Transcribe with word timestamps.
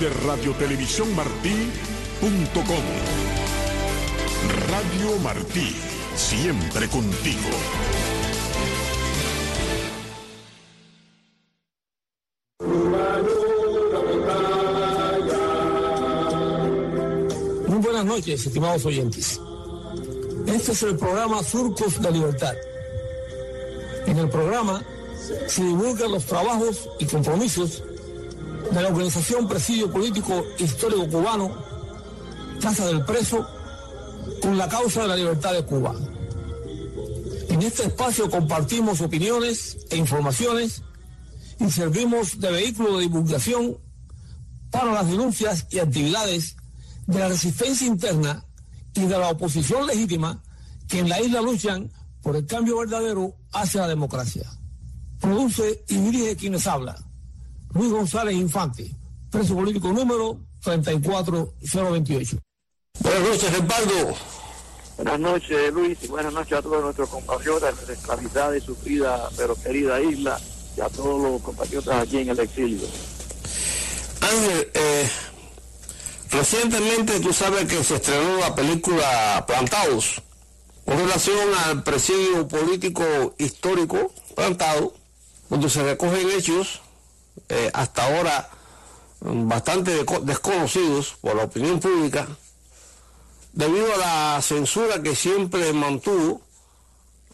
de 0.00 0.08
radiotelevisiónmartí.com. 0.08 2.84
Radio 4.68 5.18
Martí, 5.22 5.76
siempre 6.16 6.88
contigo. 6.88 7.48
Muy 17.68 17.78
buenas 17.78 18.04
noches, 18.04 18.46
estimados 18.46 18.84
oyentes. 18.86 19.40
Este 20.46 20.72
es 20.72 20.82
el 20.82 20.96
programa 20.96 21.42
Surcos 21.42 22.02
de 22.02 22.10
Libertad. 22.10 22.54
En 24.06 24.18
el 24.18 24.28
programa 24.28 24.82
se 25.46 25.62
divulgan 25.62 26.12
los 26.12 26.24
trabajos 26.24 26.88
y 26.98 27.06
compromisos 27.06 27.82
de 28.74 28.82
la 28.82 28.88
Organización 28.88 29.46
Presidio 29.46 29.88
Político 29.88 30.44
Histórico 30.58 31.08
Cubano, 31.08 31.54
Casa 32.60 32.86
del 32.86 33.04
Preso, 33.04 33.46
con 34.42 34.58
la 34.58 34.68
causa 34.68 35.02
de 35.02 35.08
la 35.08 35.16
libertad 35.16 35.52
de 35.52 35.64
Cuba. 35.64 35.94
En 37.50 37.62
este 37.62 37.84
espacio 37.84 38.28
compartimos 38.28 39.00
opiniones 39.00 39.78
e 39.90 39.96
informaciones 39.96 40.82
y 41.60 41.70
servimos 41.70 42.40
de 42.40 42.50
vehículo 42.50 42.96
de 42.96 43.02
divulgación 43.02 43.78
para 44.72 44.92
las 44.92 45.08
denuncias 45.08 45.66
y 45.70 45.78
actividades 45.78 46.56
de 47.06 47.18
la 47.20 47.28
resistencia 47.28 47.86
interna 47.86 48.44
y 48.92 49.02
de 49.02 49.18
la 49.18 49.28
oposición 49.28 49.86
legítima 49.86 50.42
que 50.88 50.98
en 50.98 51.08
la 51.08 51.20
isla 51.20 51.40
luchan 51.40 51.92
por 52.22 52.34
el 52.34 52.44
cambio 52.46 52.78
verdadero 52.78 53.36
hacia 53.52 53.82
la 53.82 53.88
democracia. 53.88 54.50
Produce 55.20 55.84
y 55.88 55.96
dirige 55.96 56.34
quienes 56.34 56.66
habla. 56.66 56.96
Luis 57.74 57.90
González 57.90 58.36
Infante, 58.36 58.88
preso 59.30 59.56
político 59.56 59.88
número 59.88 60.38
34028. 60.60 62.38
Buenas 63.00 63.20
noches, 63.20 63.52
Respaldo. 63.52 64.14
Buenas 64.96 65.18
noches, 65.18 65.72
Luis, 65.72 65.98
y 66.02 66.06
buenas 66.06 66.32
noches 66.32 66.52
a 66.56 66.62
todos 66.62 66.84
nuestros 66.84 67.08
compatriotas 67.08 67.80
de 67.80 67.86
la 67.88 67.92
esclavizadas 67.94 68.56
y 68.58 68.60
sufrida 68.60 69.28
pero 69.36 69.56
querida 69.56 70.00
isla 70.00 70.40
y 70.76 70.80
a 70.82 70.88
todos 70.88 71.20
los 71.20 71.42
compatriotas 71.42 72.00
aquí 72.00 72.18
en 72.18 72.28
el 72.28 72.38
exilio. 72.38 72.86
Ángel, 74.20 74.70
eh, 74.72 75.10
recientemente 76.30 77.18
tú 77.18 77.32
sabes 77.32 77.66
que 77.66 77.82
se 77.82 77.96
estrenó 77.96 78.36
la 78.38 78.54
película 78.54 79.44
Plantados 79.48 80.22
con 80.84 80.96
relación 80.96 81.48
al 81.66 81.82
presidio 81.82 82.46
político 82.46 83.34
histórico 83.38 84.12
plantado, 84.36 84.94
donde 85.50 85.68
se 85.68 85.82
recogen 85.82 86.30
hechos 86.30 86.83
eh, 87.54 87.70
hasta 87.72 88.04
ahora 88.04 88.50
mm, 89.20 89.48
bastante 89.48 90.04
desconocidos 90.22 91.14
por 91.20 91.36
la 91.36 91.44
opinión 91.44 91.78
pública, 91.78 92.26
debido 93.52 93.94
a 93.94 93.96
la 93.96 94.42
censura 94.42 95.00
que 95.02 95.14
siempre 95.14 95.72
mantuvo 95.72 96.40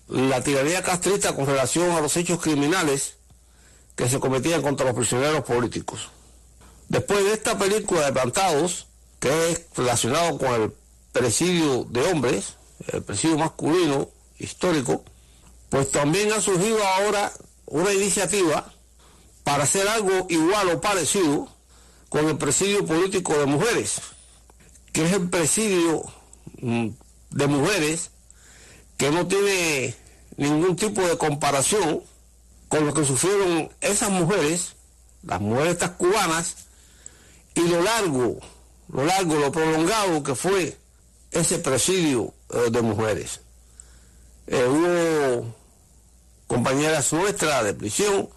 la 0.08 0.42
tiranía 0.42 0.82
castrista 0.82 1.34
con 1.34 1.46
relación 1.46 1.90
a 1.92 2.02
los 2.02 2.14
hechos 2.18 2.38
criminales 2.38 3.14
que 3.96 4.10
se 4.10 4.20
cometían 4.20 4.60
contra 4.60 4.84
los 4.84 4.94
prisioneros 4.94 5.42
políticos. 5.42 6.10
Después 6.88 7.24
de 7.24 7.32
esta 7.32 7.56
película 7.56 8.04
de 8.04 8.12
Plantados, 8.12 8.88
que 9.20 9.50
es 9.50 9.66
relacionado 9.74 10.36
con 10.36 10.52
el 10.60 10.72
presidio 11.12 11.84
de 11.84 12.02
hombres, 12.02 12.56
el 12.88 13.02
presidio 13.02 13.38
masculino 13.38 14.10
histórico, 14.38 15.02
pues 15.70 15.90
también 15.90 16.30
ha 16.32 16.42
surgido 16.42 16.84
ahora 16.84 17.32
una 17.66 17.92
iniciativa 17.94 18.70
para 19.44 19.64
hacer 19.64 19.88
algo 19.88 20.26
igual 20.28 20.68
o 20.70 20.80
parecido 20.80 21.48
con 22.08 22.28
el 22.28 22.36
presidio 22.36 22.84
político 22.84 23.38
de 23.38 23.46
mujeres, 23.46 24.00
que 24.92 25.04
es 25.04 25.12
el 25.12 25.28
presidio 25.28 26.02
mm, 26.60 26.88
de 27.30 27.46
mujeres 27.46 28.10
que 28.96 29.10
no 29.10 29.26
tiene 29.26 29.94
ningún 30.36 30.76
tipo 30.76 31.00
de 31.02 31.16
comparación 31.16 32.02
con 32.68 32.86
lo 32.86 32.94
que 32.94 33.04
sufrieron 33.04 33.70
esas 33.80 34.10
mujeres, 34.10 34.74
las 35.22 35.40
mujeres 35.40 35.72
estas 35.72 35.92
cubanas, 35.92 36.56
y 37.54 37.66
lo 37.66 37.82
largo, 37.82 38.38
lo 38.92 39.04
largo, 39.04 39.36
lo 39.36 39.52
prolongado 39.52 40.22
que 40.22 40.34
fue 40.34 40.76
ese 41.30 41.58
presidio 41.58 42.32
eh, 42.50 42.70
de 42.70 42.82
mujeres. 42.82 43.40
Eh, 44.46 44.64
hubo 44.64 45.54
compañeras 46.46 47.12
nuestras 47.12 47.64
de 47.64 47.74
prisión 47.74 48.28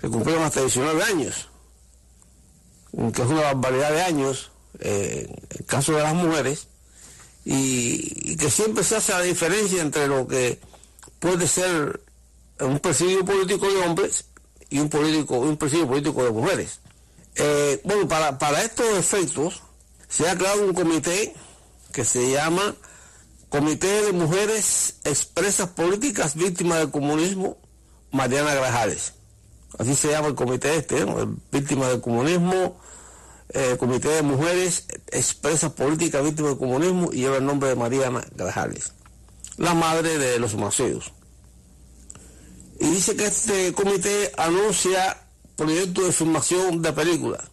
que 0.00 0.08
cumplieron 0.08 0.44
hasta 0.44 0.60
19 0.60 1.02
años, 1.02 1.48
que 3.12 3.22
es 3.22 3.28
una 3.28 3.42
barbaridad 3.42 3.92
de 3.92 4.02
años 4.02 4.50
eh, 4.78 5.26
en 5.28 5.58
el 5.58 5.66
caso 5.66 5.92
de 5.92 6.02
las 6.02 6.14
mujeres, 6.14 6.68
y, 7.44 8.36
que 8.36 8.50
siempre 8.50 8.82
se 8.82 8.96
hace 8.96 9.12
la 9.12 9.22
diferencia 9.22 9.82
entre 9.82 10.06
lo 10.06 10.26
que 10.26 10.58
puede 11.18 11.46
ser 11.46 12.00
un 12.60 12.78
presidio 12.78 13.24
político 13.24 13.70
de 13.70 13.80
hombres 13.80 14.24
y 14.70 14.78
un 14.78 14.88
político 14.88 15.38
un 15.38 15.56
presidio 15.56 15.86
político 15.86 16.24
de 16.24 16.30
mujeres. 16.30 16.80
Eh, 17.34 17.80
bueno, 17.84 18.08
para, 18.08 18.38
para 18.38 18.62
estos 18.62 18.86
efectos 18.98 19.62
se 20.08 20.28
ha 20.28 20.36
creado 20.36 20.64
un 20.64 20.74
comité 20.74 21.34
que 21.92 22.04
se 22.04 22.30
llama 22.30 22.74
Comité 23.48 24.02
de 24.02 24.12
Mujeres 24.12 24.96
Expresas 25.04 25.68
Políticas 25.70 26.34
Víctimas 26.34 26.78
del 26.78 26.90
Comunismo, 26.90 27.58
Mariana 28.12 28.54
Grajales 28.54 29.19
así 29.78 29.94
se 29.94 30.08
llama 30.08 30.28
el 30.28 30.34
comité 30.34 30.76
este, 30.76 31.04
víctimas 31.50 31.88
del 31.88 32.00
comunismo, 32.00 32.80
eh, 33.50 33.76
comité 33.78 34.08
de 34.08 34.22
mujeres 34.22 34.86
expresas 35.10 35.72
políticas 35.72 36.22
víctimas 36.22 36.52
del 36.52 36.58
comunismo 36.58 37.10
y 37.12 37.18
lleva 37.18 37.38
el 37.38 37.46
nombre 37.46 37.68
de 37.68 37.76
Mariana 37.76 38.24
Grajales, 38.34 38.92
la 39.56 39.74
madre 39.74 40.18
de 40.18 40.38
los 40.38 40.54
maceos. 40.54 41.12
Y 42.78 42.86
dice 42.86 43.14
que 43.14 43.26
este 43.26 43.72
comité 43.74 44.32
anuncia 44.36 45.18
proyecto 45.56 46.02
de 46.02 46.12
filmación 46.12 46.80
de 46.80 46.92
película. 46.92 47.44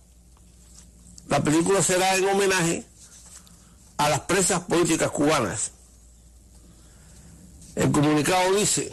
La 1.27 1.43
película 1.43 1.83
será 1.83 2.15
en 2.15 2.27
homenaje 2.29 2.85
a 3.97 4.09
las 4.09 4.21
presas 4.21 4.61
políticas 4.61 5.11
cubanas. 5.11 5.71
El 7.75 7.91
comunicado 7.91 8.55
dice, 8.55 8.89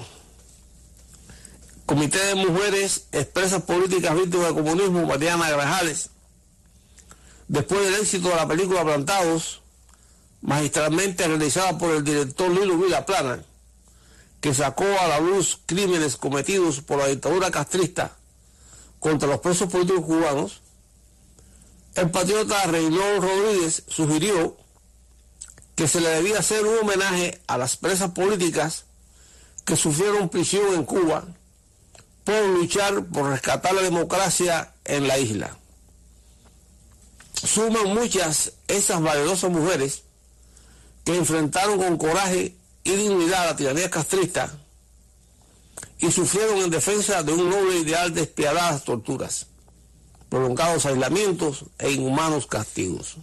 Comité 1.87 2.19
de 2.19 2.35
Mujeres 2.37 3.09
Expresas 3.13 3.63
Políticas 3.63 4.15
Víctimas 4.15 4.47
del 4.47 4.55
Comunismo, 4.55 5.05
Mariana 5.05 5.51
Grajales, 5.51 6.09
después 7.47 7.85
del 7.85 8.01
éxito 8.01 8.31
de 8.31 8.37
la 8.37 8.49
película 8.49 8.85
Plantados, 8.85 9.61
magistralmente 10.41 11.29
realizada 11.29 11.77
por 11.77 11.95
el 11.95 12.03
director 12.03 12.51
Lilo 12.51 12.79
Plana, 13.05 13.45
que 14.41 14.55
sacó 14.55 14.87
a 14.99 15.09
la 15.09 15.21
luz 15.21 15.61
crímenes 15.67 16.17
cometidos 16.17 16.81
por 16.81 16.99
la 16.99 17.09
dictadura 17.09 17.51
castrista 17.51 18.17
contra 18.99 19.29
los 19.29 19.41
presos 19.41 19.71
políticos 19.71 20.07
cubanos, 20.07 20.63
el 21.97 22.11
patriota 22.11 22.65
Reynoldo 22.65 23.21
Rodríguez 23.21 23.85
sugirió 23.89 24.57
que 25.75 25.87
se 25.87 26.01
le 26.01 26.09
debía 26.09 26.39
hacer 26.39 26.65
un 26.65 26.79
homenaje 26.79 27.43
a 27.47 27.59
las 27.59 27.77
presas 27.77 28.13
políticas 28.13 28.87
que 29.67 29.77
sufrieron 29.77 30.31
prisión 30.31 30.73
en 30.73 30.85
Cuba 30.85 31.27
por 32.25 32.43
luchar 32.49 33.05
por 33.05 33.31
rescatar 33.31 33.75
la 33.75 33.83
democracia 33.83 34.73
en 34.85 35.07
la 35.07 35.19
isla. 35.19 35.57
Suman 37.35 37.95
muchas 37.95 38.53
esas 38.67 39.03
valerosas 39.03 39.51
mujeres 39.51 40.03
que 41.05 41.17
enfrentaron 41.17 41.79
con 41.79 41.99
coraje 41.99 42.57
y 42.83 42.91
dignidad 42.91 43.43
a 43.43 43.47
la 43.47 43.57
tiranía 43.57 43.91
castrista 43.91 44.53
y 45.99 46.11
sufrieron 46.11 46.59
en 46.59 46.71
defensa 46.71 47.23
de 47.23 47.33
un 47.33 47.51
noble 47.51 47.79
ideal 47.79 48.13
de 48.15 48.23
despiadadas 48.23 48.85
torturas, 48.85 49.47
prolongados 50.29 50.87
aislamientos 50.87 51.67
e 51.79 51.93
inhumanos 51.93 52.47
castigos. 52.47 53.17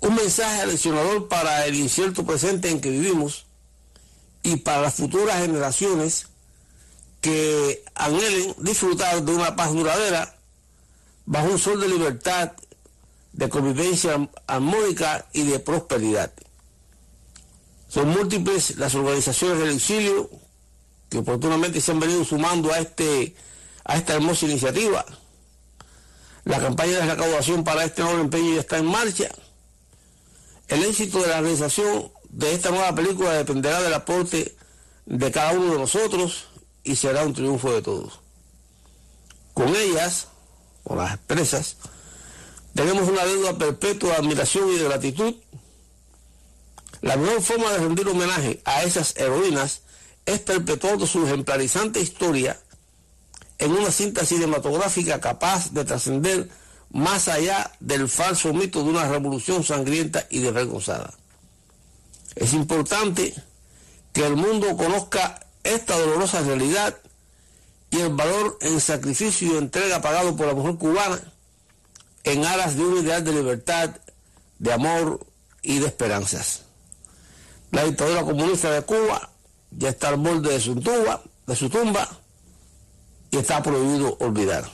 Un 0.00 0.14
mensaje 0.14 0.62
aleccionador 0.62 1.28
para 1.28 1.66
el 1.66 1.74
incierto 1.74 2.24
presente 2.24 2.70
en 2.70 2.80
que 2.80 2.90
vivimos 2.90 3.46
y 4.42 4.56
para 4.56 4.82
las 4.82 4.94
futuras 4.94 5.40
generaciones 5.40 6.27
que 7.20 7.84
anhelen 7.94 8.54
disfrutar 8.58 9.22
de 9.22 9.34
una 9.34 9.56
paz 9.56 9.72
duradera 9.72 10.36
bajo 11.26 11.48
un 11.48 11.58
sol 11.58 11.80
de 11.80 11.88
libertad, 11.88 12.52
de 13.32 13.48
convivencia 13.48 14.28
armónica 14.46 15.26
y 15.32 15.44
de 15.44 15.58
prosperidad. 15.58 16.32
Son 17.88 18.08
múltiples 18.08 18.76
las 18.76 18.94
organizaciones 18.94 19.58
del 19.58 19.76
exilio 19.76 20.30
que 21.08 21.18
oportunamente 21.18 21.80
se 21.80 21.92
han 21.92 22.00
venido 22.00 22.24
sumando 22.24 22.72
a, 22.72 22.78
este, 22.78 23.34
a 23.84 23.96
esta 23.96 24.14
hermosa 24.14 24.46
iniciativa. 24.46 25.04
La 26.44 26.60
campaña 26.60 26.98
de 26.98 27.06
recaudación 27.06 27.64
para 27.64 27.84
este 27.84 28.02
nuevo 28.02 28.20
empeño 28.20 28.54
ya 28.54 28.60
está 28.60 28.78
en 28.78 28.86
marcha. 28.86 29.28
El 30.68 30.84
éxito 30.84 31.22
de 31.22 31.28
la 31.28 31.40
realización 31.40 32.10
de 32.28 32.54
esta 32.54 32.70
nueva 32.70 32.94
película 32.94 33.32
dependerá 33.32 33.80
del 33.80 33.94
aporte 33.94 34.54
de 35.06 35.30
cada 35.32 35.52
uno 35.52 35.72
de 35.72 35.78
nosotros 35.78 36.47
y 36.88 36.96
será 36.96 37.22
un 37.24 37.34
triunfo 37.34 37.70
de 37.70 37.82
todos. 37.82 38.20
Con 39.52 39.76
ellas, 39.76 40.28
con 40.82 40.96
las 40.96 41.14
expresas, 41.14 41.76
tenemos 42.74 43.06
una 43.08 43.26
deuda 43.26 43.58
perpetua 43.58 44.12
de 44.12 44.16
admiración 44.16 44.70
y 44.70 44.78
de 44.78 44.84
gratitud. 44.84 45.34
La 47.02 47.16
mejor 47.16 47.42
forma 47.42 47.70
de 47.72 47.78
rendir 47.78 48.08
homenaje 48.08 48.62
a 48.64 48.84
esas 48.84 49.14
heroínas 49.16 49.82
es 50.24 50.40
perpetuando 50.40 51.06
su 51.06 51.26
ejemplarizante 51.26 52.00
historia 52.00 52.58
en 53.58 53.72
una 53.72 53.90
cinta 53.90 54.24
cinematográfica 54.24 55.20
capaz 55.20 55.72
de 55.72 55.84
trascender 55.84 56.48
más 56.90 57.28
allá 57.28 57.70
del 57.80 58.08
falso 58.08 58.54
mito 58.54 58.82
de 58.82 58.88
una 58.88 59.06
revolución 59.06 59.62
sangrienta 59.62 60.26
y 60.30 60.38
desvergonzada. 60.38 61.12
Es 62.34 62.54
importante 62.54 63.34
que 64.14 64.26
el 64.26 64.36
mundo 64.36 64.74
conozca 64.76 65.47
esta 65.74 65.98
dolorosa 65.98 66.42
realidad 66.42 66.96
y 67.90 68.00
el 68.00 68.14
valor 68.14 68.58
en 68.60 68.80
sacrificio 68.80 69.54
y 69.54 69.56
entrega 69.56 70.00
pagado 70.00 70.36
por 70.36 70.46
la 70.46 70.54
mujer 70.54 70.76
cubana 70.76 71.20
en 72.24 72.44
aras 72.44 72.76
de 72.76 72.84
un 72.84 73.04
ideal 73.04 73.24
de 73.24 73.32
libertad, 73.32 73.90
de 74.58 74.72
amor 74.72 75.26
y 75.62 75.78
de 75.78 75.86
esperanzas. 75.86 76.62
La 77.70 77.84
dictadura 77.84 78.22
comunista 78.22 78.70
de 78.70 78.82
Cuba 78.82 79.30
ya 79.70 79.90
está 79.90 80.08
al 80.08 80.16
borde 80.16 80.52
de 80.52 80.60
su 80.60 80.74
tumba, 80.76 81.22
de 81.46 81.56
su 81.56 81.68
tumba 81.68 82.08
y 83.30 83.36
está 83.38 83.62
prohibido 83.62 84.16
olvidar. 84.20 84.68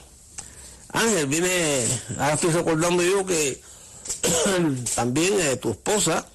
Ángel, 0.93 1.27
viene, 1.27 1.87
ahora 2.19 2.35
estoy 2.35 2.51
recordando 2.51 3.03
yo 3.03 3.27
que 3.27 3.61
también 4.95 5.41
eh, 5.41 5.57
tu 5.57 5.71
esposa, 5.71 6.27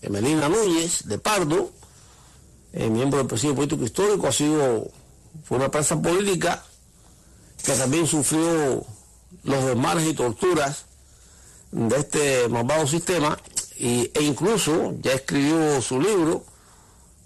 Emelina 0.00 0.48
Núñez, 0.48 1.06
de 1.06 1.18
Pardo, 1.18 1.72
eh, 2.72 2.88
miembro 2.88 3.18
del 3.18 3.26
Presidio 3.26 3.54
Político 3.54 3.84
Histórico, 3.84 4.26
ha 4.26 4.32
sido, 4.32 4.88
fue 5.44 5.58
una 5.58 5.70
presa 5.70 6.00
política 6.00 6.62
que 7.64 7.72
también 7.72 8.06
sufrió 8.06 8.84
los 9.44 9.64
desmanes 9.64 10.06
y 10.08 10.14
torturas 10.14 10.86
de 11.70 11.96
este 11.96 12.48
malvado 12.48 12.86
sistema 12.86 13.38
y, 13.76 14.10
e 14.14 14.22
incluso 14.22 14.94
ya 15.00 15.12
escribió 15.12 15.80
su 15.80 16.00
libro 16.00 16.44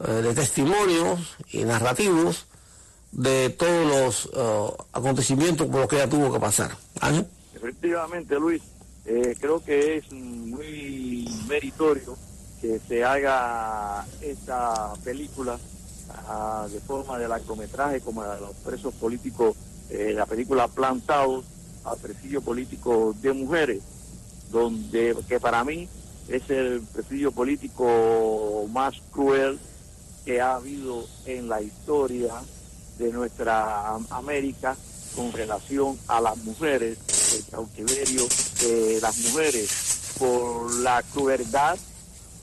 eh, 0.06 0.12
de 0.12 0.34
testimonios 0.34 1.37
y 1.50 1.64
narrativos 1.64 2.46
de 3.12 3.50
todos 3.50 3.87
los 3.87 4.26
uh, 4.26 4.76
acontecimientos 4.93 5.66
por 5.69 5.81
los 5.81 5.88
que 5.88 5.96
ella 5.96 6.08
tuvo 6.08 6.31
que 6.32 6.38
pasar. 6.38 6.76
¿Ángel? 7.00 7.26
Efectivamente, 7.54 8.38
Luis, 8.38 8.62
eh, 9.06 9.34
creo 9.40 9.64
que 9.64 9.98
es 9.98 10.12
muy 10.12 11.26
meritorio 11.48 12.16
que 12.61 12.81
se 12.87 13.05
haga 13.05 14.05
esta 14.20 14.94
película 15.05 15.58
uh, 16.29 16.69
de 16.69 16.81
forma 16.81 17.19
de 17.19 17.29
largometraje 17.29 18.00
como 18.00 18.23
de 18.23 18.41
los 18.41 18.55
presos 18.56 18.94
políticos, 18.94 19.56
eh, 19.91 20.12
la 20.14 20.26
película 20.26 20.69
Plantados 20.69 21.44
al 21.85 21.99
presidio 21.99 22.43
político 22.43 23.14
de 23.20 23.32
mujeres, 23.32 23.82
donde 24.50 25.17
que 25.29 25.38
para 25.38 25.62
mí 25.64 25.88
es 26.29 26.50
el 26.50 26.82
presidio 26.93 27.31
político 27.31 28.67
más 28.73 28.94
cruel 29.12 29.58
que 30.25 30.41
ha 30.41 30.56
habido 30.56 31.06
en 31.25 31.49
la 31.49 31.62
historia 31.62 32.35
de 32.99 33.12
nuestra 33.12 33.94
América 34.11 34.76
con 35.14 35.32
relación 35.32 35.99
a 36.08 36.20
las 36.20 36.37
mujeres, 36.38 36.99
el 37.37 37.44
cautiverio 37.50 38.26
de 38.61 38.99
las 39.00 39.19
mujeres, 39.19 40.14
por 40.19 40.75
la 40.81 41.03
crueldad, 41.14 41.79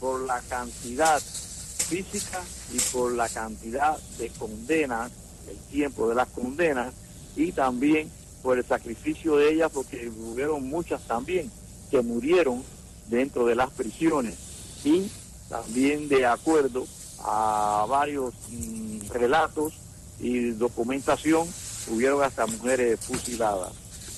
por 0.03 0.19
la 0.19 0.41
cantidad 0.50 1.21
física 1.21 2.41
y 2.73 2.79
por 2.91 3.13
la 3.13 3.29
cantidad 3.29 3.97
de 4.17 4.27
condenas, 4.31 5.09
el 5.50 5.57
tiempo 5.71 6.09
de 6.09 6.15
las 6.15 6.27
condenas 6.27 6.94
y 7.38 7.53
también 7.53 8.11
por 8.41 8.57
el 8.57 8.65
sacrificio 8.65 9.38
de 9.38 9.53
ellas, 9.53 9.71
porque 9.73 10.09
hubieron 10.09 10.67
muchas 10.67 11.07
también 11.07 11.50
que 11.89 12.01
murieron 12.01 12.61
dentro 13.07 13.45
de 13.45 13.55
las 13.55 13.69
prisiones 13.69 14.35
y 14.83 15.09
también 15.47 16.09
de 16.09 16.25
acuerdo 16.25 16.85
a 17.19 17.85
varios 17.88 18.33
mm, 18.50 19.07
relatos 19.09 19.71
y 20.19 20.51
documentación, 20.51 21.47
hubieron 21.89 22.21
hasta 22.21 22.45
mujeres 22.45 23.00
fusiladas. 23.00 23.71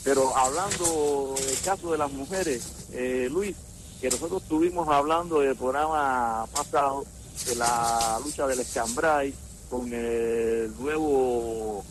Pero 0.04 0.36
hablando 0.36 1.36
del 1.46 1.60
caso 1.64 1.92
de 1.92 2.00
las 2.00 2.12
mujeres, 2.12 2.88
eh, 2.92 3.28
Luis, 3.32 3.56
que 4.06 4.12
nosotros 4.12 4.44
estuvimos 4.44 4.88
hablando 4.88 5.40
del 5.40 5.56
programa 5.56 6.46
pasado 6.54 7.04
de 7.48 7.56
la 7.56 8.20
lucha 8.24 8.46
del 8.46 8.60
escambray 8.60 9.34
con 9.68 9.92
el 9.92 10.72
nuevo 10.80 11.84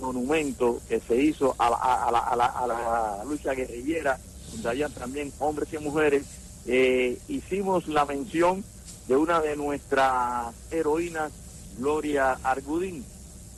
monumento 0.00 0.80
que 0.88 1.00
se 1.00 1.14
hizo 1.20 1.54
a 1.58 1.68
la, 2.10 3.22
lucha 3.28 3.52
guerrillera, 3.52 4.18
donde 4.52 4.68
había 4.70 4.88
también 4.88 5.30
hombres 5.40 5.70
y 5.74 5.76
mujeres, 5.76 6.24
eh, 6.64 7.18
hicimos 7.28 7.86
la 7.86 8.06
mención 8.06 8.64
de 9.06 9.16
una 9.16 9.42
de 9.42 9.56
nuestras 9.56 10.54
heroínas 10.70 11.32
Gloria 11.76 12.38
Argudín. 12.42 13.04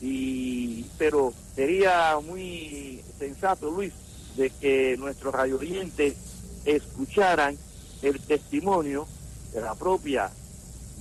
Y, 0.01 0.85
pero 0.99 1.33
sería 1.55 2.19
muy 2.27 3.05
sensato, 3.21 3.71
Luis, 3.71 3.93
de 4.37 4.51
que 4.51 4.97
nuestros 4.99 5.33
radio 5.33 5.59
escucharan 6.67 7.57
el 8.03 8.21
testimonio 8.21 9.07
de 9.53 9.61
la 9.63 9.75
propia 9.75 10.31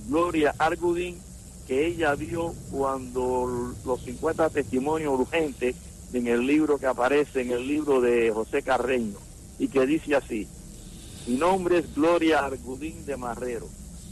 Gloria 0.08 0.54
Argudín 0.58 1.18
que 1.66 1.86
ella 1.86 2.14
dio 2.16 2.54
cuando 2.70 3.74
los 3.84 4.00
50 4.02 4.50
testimonios 4.50 5.12
urgentes 5.12 5.76
en 6.12 6.26
el 6.28 6.46
libro 6.46 6.78
que 6.78 6.86
aparece 6.86 7.42
en 7.42 7.50
el 7.50 7.66
libro 7.66 8.00
de 8.00 8.30
José 8.30 8.62
Carreño 8.62 9.18
y 9.58 9.68
que 9.68 9.84
dice 9.86 10.14
así, 10.14 10.46
mi 11.26 11.36
nombre 11.36 11.78
es 11.78 11.94
Gloria 11.94 12.44
Argudín 12.44 13.04
de 13.04 13.16
Marrero 13.16 13.66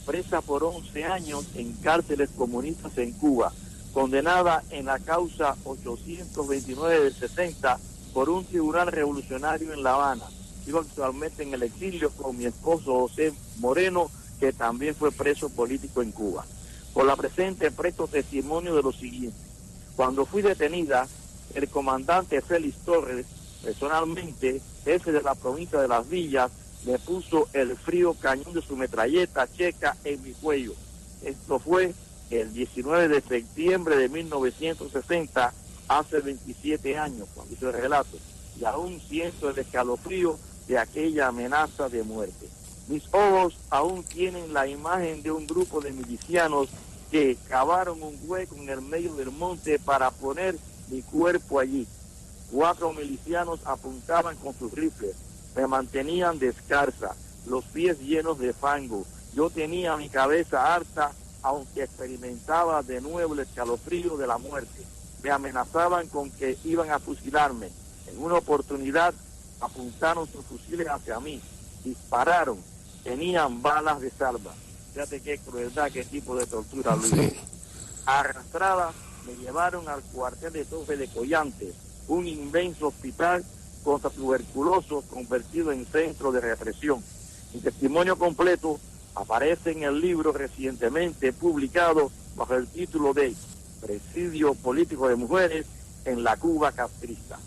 presa 0.05 0.41
por 0.41 0.65
11 0.65 1.05
años 1.05 1.45
en 1.55 1.73
cárceles 1.75 2.31
comunistas 2.37 2.97
en 2.99 3.13
Cuba, 3.13 3.53
condenada 3.93 4.63
en 4.71 4.87
la 4.87 4.99
causa 4.99 5.57
829 5.65 7.05
del 7.05 7.15
60 7.15 7.79
por 8.13 8.29
un 8.29 8.45
tribunal 8.45 8.89
revolucionario 8.89 9.73
en 9.73 9.83
La 9.83 9.95
Habana. 9.95 10.25
Vivo 10.67 10.81
actualmente 10.81 11.43
en 11.43 11.53
el 11.53 11.63
exilio 11.63 12.11
con 12.11 12.37
mi 12.39 12.47
esposo 12.47 13.01
José 13.01 13.33
Moreno, 13.59 14.11
que 14.41 14.53
también 14.53 14.95
fue 14.95 15.13
preso 15.13 15.51
político 15.51 16.01
en 16.03 16.13
Cuba. 16.13 16.45
Por 16.93 17.07
la 17.07 17.17
presente 17.17 17.71
presto 17.71 18.07
testimonio 18.07 18.75
de 18.75 18.83
lo 18.83 18.93
siguiente. 18.93 19.37
Cuando 19.97 20.25
fui 20.25 20.43
detenida, 20.43 21.07
el 21.55 21.69
comandante 21.69 22.41
Félix 22.41 22.79
Torres, 22.85 23.27
personalmente 23.63 24.61
jefe 24.85 25.13
de 25.13 25.23
la 25.23 25.35
provincia 25.35 25.81
de 25.81 25.89
Las 25.89 26.09
Villas, 26.09 26.51
me 26.87 26.99
puso 26.99 27.49
el 27.53 27.77
frío 27.77 28.15
cañón 28.15 28.53
de 28.53 28.63
su 28.63 28.77
metralleta 28.77 29.49
checa 29.53 29.97
en 30.05 30.23
mi 30.23 30.33
cuello. 30.33 30.75
Esto 31.23 31.59
fue 31.59 31.95
el 32.31 32.53
19 32.53 33.09
de 33.09 33.21
septiembre 33.21 33.97
de 33.97 34.09
1960, 34.09 35.53
hace 35.89 36.21
27 36.21 36.99
años, 36.99 37.29
cuando 37.35 37.55
hizo 37.55 37.69
el 37.69 37.75
relato, 37.75 38.17
y 38.59 38.65
aún 38.65 39.01
siento 39.09 39.51
el 39.51 39.59
escalofrío 39.59 40.39
de 40.67 40.79
aquella 40.79 41.29
amenaza 41.29 41.89
de 41.89 42.03
muerte. 42.03 42.49
Mis 42.89 43.05
ojos 43.13 43.55
aún 43.71 44.03
tienen 44.05 44.53
la 44.53 44.67
imagen 44.67 45.23
de 45.23 45.31
un 45.31 45.47
grupo 45.47 45.81
de 45.81 45.93
milicianos 45.93 46.69
que 47.11 47.37
cavaron 47.49 48.03
un 48.03 48.19
hueco 48.25 48.57
en 48.57 48.69
el 48.69 48.83
medio 48.83 49.15
del 49.15 49.31
monte 49.31 49.79
para 49.79 50.11
poner 50.11 50.57
mi 50.91 51.03
cuerpo 51.03 51.61
allí. 51.61 51.87
Cuatro 52.51 52.93
milicianos 52.93 53.61
apuntaban 53.65 54.37
con 54.37 54.55
sus 54.59 54.73
rifles 54.73 55.17
me 55.55 55.67
mantenían 55.69 56.39
descalza, 56.39 57.15
los 57.47 57.65
pies 57.67 58.01
llenos 58.01 58.39
de 58.39 58.53
fango. 58.53 59.05
Yo 59.35 59.51
tenía 59.51 59.97
mi 59.97 60.09
cabeza 60.09 60.75
harta, 60.75 61.13
aunque 61.43 61.85
experimentaba 61.85 62.83
de 62.83 63.01
nuevo 63.01 63.35
el 63.35 63.41
escalofrío 63.41 64.17
de 64.17 64.27
la 64.27 64.39
muerte. 64.39 64.85
Me 65.23 65.31
amenazaban 65.31 66.09
con 66.09 66.31
que 66.31 66.59
iban 66.65 66.91
a 66.91 66.99
fusilarme. 66.99 67.71
En 68.09 68.23
una 68.23 68.37
oportunidad 68.37 69.15
apuntaron 69.61 70.31
sus 70.31 70.45
fusiles 70.45 70.89
hacia 70.89 71.21
mí, 71.21 71.41
dispararon, 71.85 72.59
tenían 73.03 73.63
balas 73.63 74.01
de 74.01 74.11
salva. 74.11 74.53
Fíjate 74.93 75.21
qué 75.21 75.39
crueldad, 75.39 75.91
qué 75.91 76.05
tipo 76.05 76.37
de 76.37 76.47
tortura, 76.47 76.95
Luis. 76.97 77.35
Arrastrada, 78.07 78.93
me 79.27 79.35
llevaron 79.37 79.89
al 79.89 80.03
cuartel 80.03 80.53
de 80.53 80.65
Tofe 80.65 80.97
de 80.97 81.09
Collantes, 81.09 81.75
un 82.09 82.27
inmenso 82.27 82.89
hospital 82.89 83.45
contra 83.83 84.11
tuberculosos 84.11 85.05
convertido 85.07 85.73
en 85.73 85.87
centro 85.87 86.33
de 86.33 86.41
represión. 86.41 87.03
Mi 87.53 87.61
testimonio 87.61 88.19
completo 88.19 88.79
aparece 89.15 89.73
en 89.73 89.85
el 89.85 90.01
libro 90.01 90.33
recientemente 90.33 91.33
publicado 91.33 92.11
bajo 92.37 92.55
el 92.55 92.67
título 92.67 93.13
de 93.13 93.35
Presidio 93.81 94.55
Político 94.55 95.09
de 95.09 95.17
Mujeres 95.17 95.67
en 96.05 96.25
la 96.25 96.37
Cuba 96.37 96.73
castrista. 96.73 97.39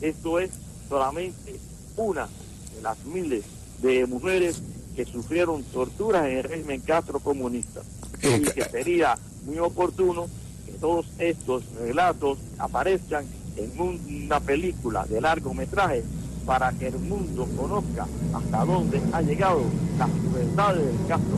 Esto 0.00 0.38
es 0.38 0.50
solamente 0.88 1.58
una 1.96 2.28
de 2.74 2.82
las 2.82 3.04
miles 3.04 3.44
de 3.82 4.06
mujeres 4.06 4.62
que 4.94 5.04
sufrieron 5.04 5.62
torturas 5.64 6.26
en 6.26 6.38
el 6.38 6.44
régimen 6.44 6.80
Castro 6.80 7.20
comunista. 7.20 7.82
Y 8.22 8.40
que 8.40 8.64
sería 8.64 9.18
muy 9.44 9.58
oportuno 9.58 10.26
que 10.64 10.72
todos 10.72 11.06
estos 11.18 11.64
relatos 11.78 12.38
aparezcan 12.58 13.26
en 13.56 13.72
una 13.78 14.40
película 14.40 15.04
de 15.04 15.20
largometraje 15.20 16.02
para 16.46 16.72
que 16.72 16.88
el 16.88 16.98
mundo 16.98 17.48
conozca 17.56 18.06
hasta 18.32 18.64
dónde 18.64 19.00
ha 19.12 19.22
llegado 19.22 19.62
las 19.98 20.10
crueldades 20.10 20.86
del 20.86 21.06
Castro 21.06 21.36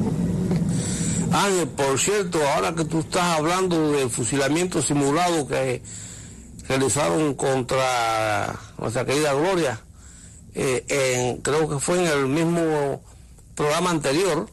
Ángel, 1.32 1.68
por 1.68 1.98
cierto, 1.98 2.38
ahora 2.48 2.74
que 2.74 2.84
tú 2.84 3.00
estás 3.00 3.38
hablando 3.38 3.92
del 3.92 4.08
fusilamiento 4.10 4.80
simulado 4.80 5.46
que 5.46 5.82
realizaron 6.68 7.34
contra 7.34 8.58
nuestra 8.78 9.04
querida 9.04 9.32
Gloria, 9.32 9.80
eh, 10.54 11.38
creo 11.42 11.68
que 11.68 11.78
fue 11.78 12.00
en 12.00 12.06
el 12.06 12.26
mismo 12.26 13.02
programa 13.54 13.90
anterior, 13.90 14.48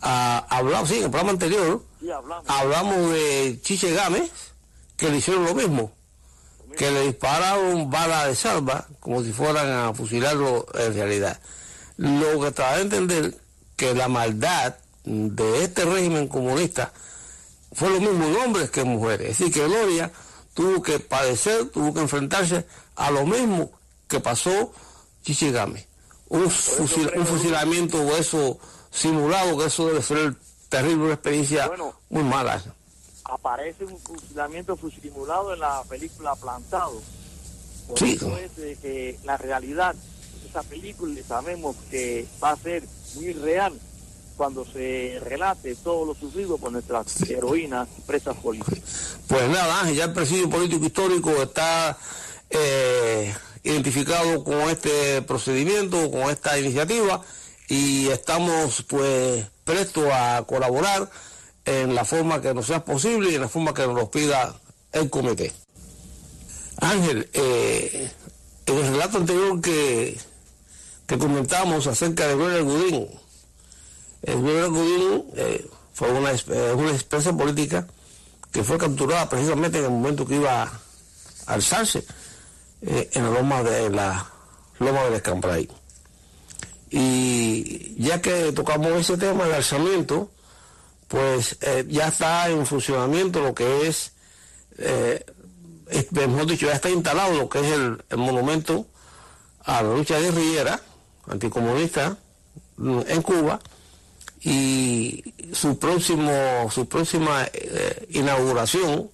hablamos, 0.00 0.88
sí, 0.88 0.98
en 0.98 1.04
el 1.04 1.10
programa 1.10 1.32
anterior, 1.32 1.82
hablamos. 2.46 3.10
de 3.12 3.58
Chiche 3.62 3.92
Gámez, 3.92 4.30
que 4.96 5.10
le 5.10 5.18
hicieron 5.18 5.44
lo 5.44 5.54
mismo, 5.54 5.92
que 6.76 6.90
le 6.90 7.02
dispararon 7.02 7.90
bala 7.90 8.26
de 8.26 8.34
salva, 8.34 8.86
como 9.00 9.22
si 9.22 9.32
fueran 9.32 9.70
a 9.70 9.94
fusilarlo 9.94 10.66
en 10.74 10.94
realidad. 10.94 11.40
Lo 11.96 12.40
que 12.40 12.48
estaba 12.48 12.76
de 12.76 12.82
entender 12.82 13.36
que 13.76 13.94
la 13.94 14.08
maldad 14.08 14.76
de 15.04 15.64
este 15.64 15.84
régimen 15.84 16.28
comunista 16.28 16.92
fue 17.72 17.90
lo 17.90 18.00
mismo 18.00 18.24
en 18.24 18.36
hombres 18.36 18.70
que 18.70 18.80
en 18.80 18.88
mujeres. 18.88 19.30
Es 19.30 19.38
decir, 19.38 19.52
que 19.52 19.66
Gloria 19.66 20.10
tuvo 20.54 20.82
que 20.82 21.00
padecer, 21.00 21.68
tuvo 21.70 21.92
que 21.92 22.00
enfrentarse 22.00 22.64
a 22.96 23.10
lo 23.10 23.26
mismo 23.26 23.72
que 24.08 24.20
pasó 24.20 24.72
Chichigame. 25.22 25.86
Un, 26.28 26.42
un 26.42 27.26
fusilamiento 27.26 28.00
o 28.00 28.16
eso 28.16 28.58
simulado, 28.90 29.58
que 29.58 29.66
eso 29.66 29.86
debe 29.88 30.02
ser 30.02 30.34
terrible, 30.68 31.04
una 31.04 31.14
experiencia 31.14 31.70
muy 32.08 32.22
mala. 32.22 32.62
Aparece 33.24 33.84
un 33.84 33.98
fusilamiento 33.98 34.78
simulado 35.00 35.52
en 35.54 35.60
la 35.60 35.82
película 35.84 36.34
Plantado. 36.36 37.00
Por 37.88 37.98
sí. 37.98 38.14
eso 38.14 38.36
es 38.38 38.78
que 38.78 39.18
la 39.24 39.36
realidad 39.36 39.94
de 39.94 40.48
esa 40.48 40.62
película 40.62 41.20
sabemos 41.26 41.76
que 41.90 42.26
va 42.42 42.52
a 42.52 42.56
ser 42.56 42.82
muy 43.14 43.32
real 43.32 43.78
cuando 44.36 44.64
se 44.64 45.20
relate 45.24 45.74
todo 45.76 46.06
lo 46.06 46.14
sufrido 46.14 46.58
por 46.58 46.72
nuestras 46.72 47.20
heroínas 47.28 47.88
presas 48.06 48.36
políticas. 48.36 49.16
Pues 49.26 49.48
nada, 49.48 49.90
ya 49.90 50.04
el 50.04 50.12
presidio 50.12 50.50
político 50.50 50.84
histórico 50.86 51.30
está 51.42 51.96
eh, 52.50 53.34
identificado 53.62 54.44
con 54.44 54.60
este 54.70 55.22
procedimiento, 55.22 56.10
con 56.10 56.30
esta 56.30 56.58
iniciativa 56.58 57.22
y 57.68 58.08
estamos 58.08 58.82
pues 58.82 59.46
prestos 59.64 60.06
a 60.12 60.44
colaborar 60.46 61.10
en 61.64 61.94
la 61.94 62.04
forma 62.04 62.40
que 62.40 62.52
nos 62.52 62.66
sea 62.66 62.84
posible 62.84 63.30
y 63.30 63.34
en 63.36 63.40
la 63.40 63.48
forma 63.48 63.72
que 63.72 63.86
nos 63.86 64.08
pida 64.10 64.54
el 64.92 65.08
comité. 65.08 65.52
Ángel, 66.78 67.28
eh, 67.32 68.10
en 68.66 68.76
el 68.76 68.90
relato 68.92 69.18
anterior 69.18 69.60
que, 69.60 70.18
que 71.06 71.18
comentamos 71.18 71.86
acerca 71.86 72.26
de 72.26 72.34
Gloria 72.34 72.60
Gudín, 72.60 73.08
el 74.26 74.40
gobierno 74.40 74.70
Godín 74.70 75.24
eh, 75.36 75.68
fue 75.92 76.10
una, 76.10 76.32
eh, 76.32 76.72
una 76.76 76.92
expresa 76.92 77.36
política 77.36 77.86
que 78.50 78.64
fue 78.64 78.78
capturada 78.78 79.28
precisamente 79.28 79.78
en 79.78 79.84
el 79.84 79.90
momento 79.90 80.26
que 80.26 80.36
iba 80.36 80.62
a 80.62 80.72
alzarse 81.46 82.04
eh, 82.82 83.10
en 83.12 83.24
la 83.24 83.30
loma 83.30 83.62
de 83.62 83.90
la 83.90 84.26
loma 84.78 85.04
del 85.04 85.14
Escambray. 85.14 85.68
Y 86.90 88.02
ya 88.02 88.20
que 88.20 88.52
tocamos 88.52 88.92
ese 88.92 89.16
tema 89.16 89.44
del 89.44 89.54
alzamiento, 89.54 90.30
pues 91.08 91.58
ya 91.88 92.08
está 92.08 92.48
en 92.48 92.64
funcionamiento 92.66 93.40
lo 93.40 93.54
que 93.54 93.88
es, 93.88 94.12
mejor 96.10 96.46
dicho, 96.46 96.66
ya 96.66 96.72
está 96.74 96.90
instalado 96.90 97.34
lo 97.36 97.48
que 97.48 97.60
es 97.60 97.72
el, 97.72 98.04
el 98.08 98.16
monumento 98.16 98.86
a 99.64 99.82
la 99.82 99.94
lucha 99.94 100.20
guerrillera 100.20 100.80
anticomunista 101.26 102.16
en 102.78 103.22
Cuba, 103.22 103.60
y 104.44 105.24
su 105.52 105.78
próximo 105.78 106.70
su 106.70 106.86
próxima 106.86 107.48
eh, 107.52 108.06
inauguración 108.10 109.10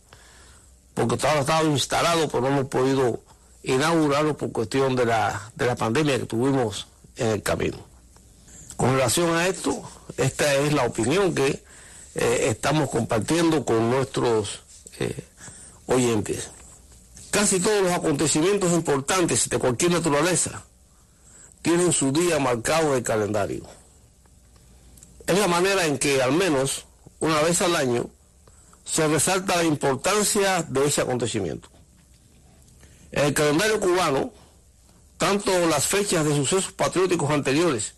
porque 0.92 1.14
estaba, 1.14 1.40
estaba 1.40 1.62
instalado 1.62 2.28
pero 2.28 2.42
no 2.42 2.48
hemos 2.48 2.66
podido 2.66 3.20
inaugurarlo 3.62 4.36
por 4.36 4.50
cuestión 4.50 4.96
de 4.96 5.06
la, 5.06 5.52
de 5.54 5.66
la 5.66 5.76
pandemia 5.76 6.18
que 6.18 6.26
tuvimos 6.26 6.88
en 7.16 7.28
el 7.28 7.42
camino. 7.42 7.78
Con 8.76 8.94
relación 8.94 9.34
a 9.36 9.46
esto 9.46 9.82
esta 10.16 10.52
es 10.54 10.72
la 10.72 10.84
opinión 10.84 11.32
que 11.32 11.62
eh, 12.16 12.46
estamos 12.48 12.90
compartiendo 12.90 13.64
con 13.64 13.88
nuestros 13.88 14.62
eh, 14.98 15.24
oyentes. 15.86 16.50
Casi 17.30 17.60
todos 17.60 17.84
los 17.84 17.92
acontecimientos 17.92 18.72
importantes 18.72 19.48
de 19.48 19.58
cualquier 19.58 19.92
naturaleza 19.92 20.64
tienen 21.62 21.92
su 21.92 22.10
día 22.10 22.40
marcado 22.40 22.88
en 22.88 22.94
el 22.96 23.02
calendario 23.04 23.79
es 25.30 25.38
la 25.38 25.46
manera 25.46 25.86
en 25.86 25.98
que 25.98 26.20
al 26.22 26.32
menos 26.32 26.86
una 27.20 27.40
vez 27.42 27.62
al 27.62 27.76
año 27.76 28.10
se 28.84 29.06
resalta 29.06 29.56
la 29.56 29.64
importancia 29.64 30.62
de 30.64 30.86
ese 30.86 31.02
acontecimiento. 31.02 31.68
En 33.12 33.26
el 33.26 33.34
calendario 33.34 33.78
cubano, 33.78 34.32
tanto 35.18 35.52
las 35.66 35.86
fechas 35.86 36.24
de 36.24 36.34
sucesos 36.34 36.72
patrióticos 36.72 37.30
anteriores 37.30 37.94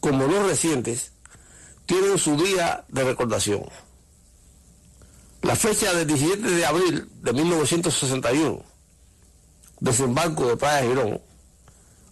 como 0.00 0.26
los 0.26 0.46
recientes 0.46 1.12
tienen 1.84 2.16
su 2.16 2.36
día 2.36 2.84
de 2.88 3.04
recordación. 3.04 3.64
La 5.42 5.56
fecha 5.56 5.92
del 5.92 6.06
17 6.06 6.42
de 6.42 6.64
abril 6.64 7.08
de 7.20 7.32
1961, 7.34 8.62
desembarco 9.80 10.46
de 10.46 10.56
Playa 10.56 10.88
Girón, 10.88 11.20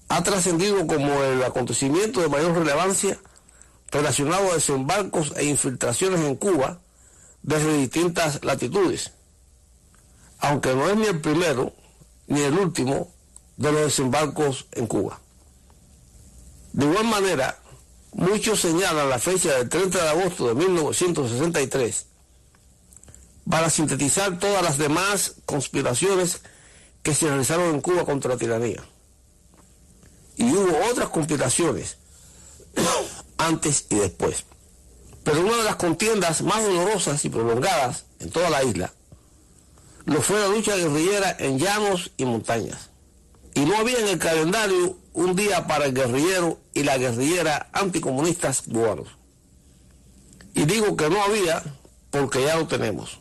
ha 0.08 0.22
trascendido 0.22 0.86
como 0.86 1.22
el 1.22 1.42
acontecimiento 1.42 2.20
de 2.20 2.28
mayor 2.28 2.54
relevancia 2.54 3.18
relacionado 3.94 4.50
a 4.50 4.54
desembarcos 4.54 5.32
e 5.36 5.44
infiltraciones 5.44 6.20
en 6.20 6.34
Cuba 6.34 6.80
desde 7.42 7.78
distintas 7.78 8.44
latitudes, 8.44 9.12
aunque 10.40 10.74
no 10.74 10.90
es 10.90 10.96
ni 10.96 11.06
el 11.06 11.20
primero 11.20 11.72
ni 12.26 12.40
el 12.40 12.58
último 12.58 13.12
de 13.56 13.70
los 13.70 13.82
desembarcos 13.82 14.66
en 14.72 14.88
Cuba. 14.88 15.20
De 16.72 16.86
igual 16.86 17.04
manera, 17.04 17.60
muchos 18.12 18.60
señalan 18.60 19.08
la 19.08 19.20
fecha 19.20 19.58
del 19.58 19.68
30 19.68 20.02
de 20.02 20.08
agosto 20.08 20.48
de 20.48 20.54
1963 20.54 22.06
para 23.48 23.70
sintetizar 23.70 24.40
todas 24.40 24.62
las 24.64 24.76
demás 24.76 25.36
conspiraciones 25.46 26.40
que 27.04 27.14
se 27.14 27.28
realizaron 27.28 27.72
en 27.72 27.80
Cuba 27.80 28.04
contra 28.04 28.32
la 28.32 28.38
tiranía. 28.38 28.82
Y 30.36 30.50
hubo 30.52 30.90
otras 30.90 31.10
conspiraciones 31.10 31.98
antes 33.38 33.86
y 33.90 33.96
después. 33.96 34.44
Pero 35.22 35.40
una 35.40 35.56
de 35.56 35.64
las 35.64 35.76
contiendas 35.76 36.42
más 36.42 36.62
dolorosas 36.62 37.24
y 37.24 37.30
prolongadas 37.30 38.04
en 38.20 38.30
toda 38.30 38.50
la 38.50 38.62
isla 38.62 38.92
lo 40.06 40.20
fue 40.20 40.38
la 40.38 40.48
lucha 40.48 40.76
guerrillera 40.76 41.34
en 41.38 41.58
llanos 41.58 42.12
y 42.16 42.24
montañas. 42.26 42.90
Y 43.54 43.60
no 43.60 43.76
había 43.76 43.98
en 44.00 44.08
el 44.08 44.18
calendario 44.18 44.98
un 45.14 45.34
día 45.34 45.66
para 45.66 45.86
el 45.86 45.94
guerrillero 45.94 46.58
y 46.74 46.82
la 46.82 46.98
guerrillera 46.98 47.70
anticomunistas 47.72 48.62
cubanos. 48.62 49.08
Y 50.54 50.64
digo 50.66 50.96
que 50.96 51.08
no 51.08 51.22
había 51.22 51.62
porque 52.10 52.42
ya 52.42 52.56
lo 52.56 52.66
tenemos. 52.66 53.20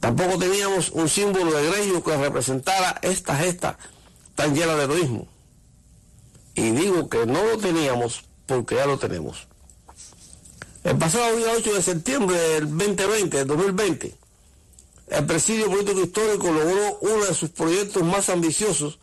Tampoco 0.00 0.38
teníamos 0.38 0.90
un 0.90 1.08
símbolo 1.08 1.52
de 1.52 1.70
gremio 1.70 2.02
que 2.02 2.16
representara 2.16 2.98
esta 3.02 3.36
gesta 3.36 3.78
tan 4.34 4.54
llena 4.54 4.74
de 4.74 4.84
heroísmo. 4.84 5.28
Y 6.54 6.72
digo 6.72 7.08
que 7.08 7.24
no 7.24 7.44
lo 7.44 7.58
teníamos 7.58 8.24
porque 8.56 8.76
ya 8.76 8.86
lo 8.86 8.98
tenemos. 8.98 9.46
El 10.84 10.98
pasado 10.98 11.36
día 11.36 11.52
8 11.56 11.74
de 11.74 11.82
septiembre 11.82 12.36
del 12.36 12.68
2020, 12.76 13.36
del 13.38 13.46
2020, 13.46 14.14
el 15.08 15.26
presidio 15.26 15.66
político 15.70 16.00
histórico 16.00 16.50
logró 16.50 16.98
uno 17.00 17.24
de 17.24 17.34
sus 17.34 17.50
proyectos 17.50 18.02
más 18.02 18.28
ambiciosos 18.28 18.98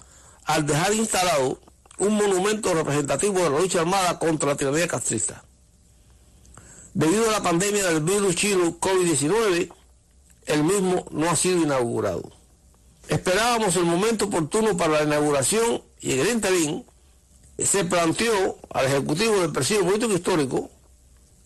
al 0.46 0.66
dejar 0.66 0.94
instalado 0.94 1.60
un 1.98 2.16
monumento 2.16 2.74
representativo 2.74 3.40
de 3.40 3.50
la 3.50 3.60
lucha 3.60 3.82
armada 3.82 4.20
contra 4.20 4.50
la 4.50 4.58
tiranía 4.58 4.88
castrista. 4.88 5.44
Debido 6.94 7.30
a 7.30 7.34
la 7.34 7.44
pandemia 7.44 7.86
del 7.88 8.02
virus 8.02 8.36
chino 8.36 8.80
COVID-19, 8.80 9.72
el 10.48 10.64
mismo 10.64 11.06
no 11.12 11.30
ha 11.30 11.36
sido 11.36 11.62
inaugurado. 11.62 12.32
Esperábamos 13.08 13.76
el 13.76 13.86
momento 13.86 14.26
oportuno 14.26 14.76
para 14.76 15.00
la 15.00 15.04
inauguración 15.04 15.82
y 16.00 16.14
en 16.14 16.20
el 16.20 16.30
interín 16.30 16.86
se 17.66 17.86
planteó 17.86 18.58
al 18.72 18.86
Ejecutivo 18.86 19.40
del 19.40 19.52
Presidio 19.52 19.86
Político 19.86 20.14
Histórico 20.14 20.72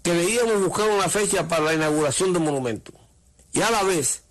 que 0.01 0.13
debíamos 0.13 0.62
buscar 0.62 0.89
una 0.89 1.10
fecha 1.10 1.48
para 1.48 1.63
la 1.63 1.74
inauguración 1.74 2.34
del 2.34 2.43
monumento. 2.43 2.91
Y 3.53 3.62
a 3.62 3.72
la 3.72 3.84
vez 3.84 4.24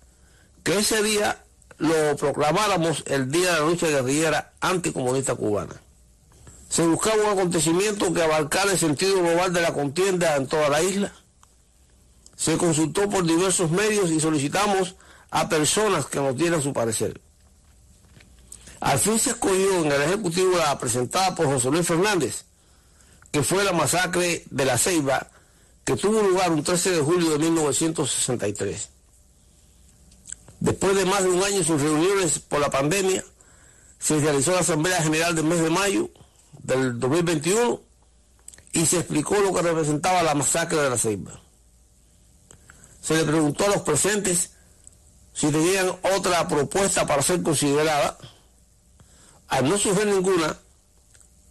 que 0.63 0.79
ese 0.79 1.01
día 1.01 1.43
lo 1.77 2.15
proclamáramos 2.15 3.03
el 3.07 3.31
Día 3.31 3.53
de 3.53 3.59
la 3.59 3.65
Lucha 3.65 3.87
Guerrillera 3.87 4.53
Anticomunista 4.61 5.35
Cubana. 5.35 5.81
Se 6.69 6.85
buscaba 6.87 7.23
un 7.23 7.37
acontecimiento 7.37 8.13
que 8.13 8.23
abarcara 8.23 8.71
el 8.71 8.79
sentido 8.79 9.19
global 9.21 9.53
de 9.53 9.61
la 9.61 9.73
contienda 9.73 10.35
en 10.35 10.47
toda 10.47 10.69
la 10.69 10.81
isla. 10.81 11.13
Se 12.35 12.57
consultó 12.57 13.09
por 13.09 13.25
diversos 13.25 13.71
medios 13.71 14.09
y 14.09 14.19
solicitamos 14.19 14.95
a 15.29 15.49
personas 15.49 16.05
que 16.05 16.19
nos 16.19 16.35
dieran 16.35 16.61
su 16.61 16.73
parecer. 16.73 17.19
Al 18.83 18.99
fin 18.99 19.17
se 19.17 19.29
escogió 19.29 19.79
en 19.79 19.89
el 19.93 20.01
Ejecutivo 20.01 20.57
la 20.57 20.77
presentada 20.77 21.33
por 21.33 21.45
José 21.45 21.71
Luis 21.71 21.87
Fernández, 21.87 22.43
que 23.31 23.41
fue 23.41 23.63
la 23.63 23.71
masacre 23.71 24.43
de 24.49 24.65
la 24.65 24.77
Ceiba, 24.77 25.25
que 25.85 25.95
tuvo 25.95 26.21
lugar 26.21 26.51
un 26.51 26.63
13 26.63 26.91
de 26.91 27.01
julio 27.01 27.31
de 27.31 27.37
1963. 27.39 28.89
Después 30.59 30.95
de 30.97 31.05
más 31.05 31.23
de 31.23 31.29
un 31.29 31.41
año 31.41 31.63
sin 31.63 31.79
reuniones 31.79 32.39
por 32.39 32.59
la 32.59 32.69
pandemia, 32.69 33.23
se 33.99 34.19
realizó 34.19 34.51
la 34.51 34.59
Asamblea 34.59 35.01
General 35.01 35.33
del 35.33 35.45
mes 35.45 35.61
de 35.61 35.69
mayo 35.69 36.09
del 36.61 36.99
2021 36.99 37.81
y 38.73 38.85
se 38.85 38.97
explicó 38.97 39.35
lo 39.35 39.53
que 39.53 39.61
representaba 39.61 40.23
la 40.23 40.35
masacre 40.35 40.79
de 40.79 40.89
la 40.89 40.97
Ceiba. 40.97 41.39
Se 43.01 43.15
le 43.15 43.23
preguntó 43.23 43.63
a 43.63 43.69
los 43.69 43.81
presentes 43.83 44.51
si 45.31 45.49
tenían 45.51 45.89
otra 46.17 46.45
propuesta 46.49 47.07
para 47.07 47.21
ser 47.21 47.41
considerada 47.41 48.17
al 49.53 49.69
no 49.69 49.77
surgir 49.77 50.07
ninguna, 50.07 50.57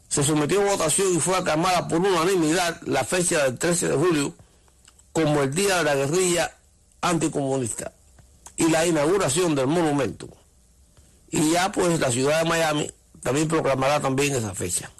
se 0.08 0.24
sometió 0.24 0.60
a 0.60 0.72
votación 0.72 1.14
y 1.14 1.20
fue 1.20 1.36
aclamada 1.36 1.86
por 1.86 2.00
unanimidad 2.00 2.80
la 2.82 3.04
fecha 3.04 3.44
del 3.44 3.56
13 3.56 3.90
de 3.90 3.94
julio 3.94 4.34
como 5.12 5.42
el 5.42 5.54
Día 5.54 5.78
de 5.78 5.84
la 5.84 5.94
Guerrilla 5.94 6.52
Anticomunista 7.00 7.92
y 8.56 8.68
la 8.68 8.84
inauguración 8.84 9.54
del 9.54 9.68
monumento. 9.68 10.28
Y 11.30 11.52
ya 11.52 11.70
pues 11.70 12.00
la 12.00 12.10
ciudad 12.10 12.42
de 12.42 12.48
Miami 12.48 12.90
también 13.22 13.46
proclamará 13.46 14.00
también 14.00 14.34
esa 14.34 14.52
fecha. 14.52 14.90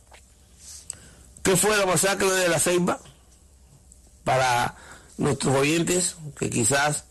¿Qué 1.43 1.57
fue 1.57 1.77
la 1.77 1.87
masacre 1.87 2.31
de 2.31 2.49
la 2.49 2.61
Ceiba? 2.61 3.01
Para 4.23 4.77
nuestros 5.19 5.57
oyentes 5.57 6.15
que 6.39 6.49
quizás 6.51 7.03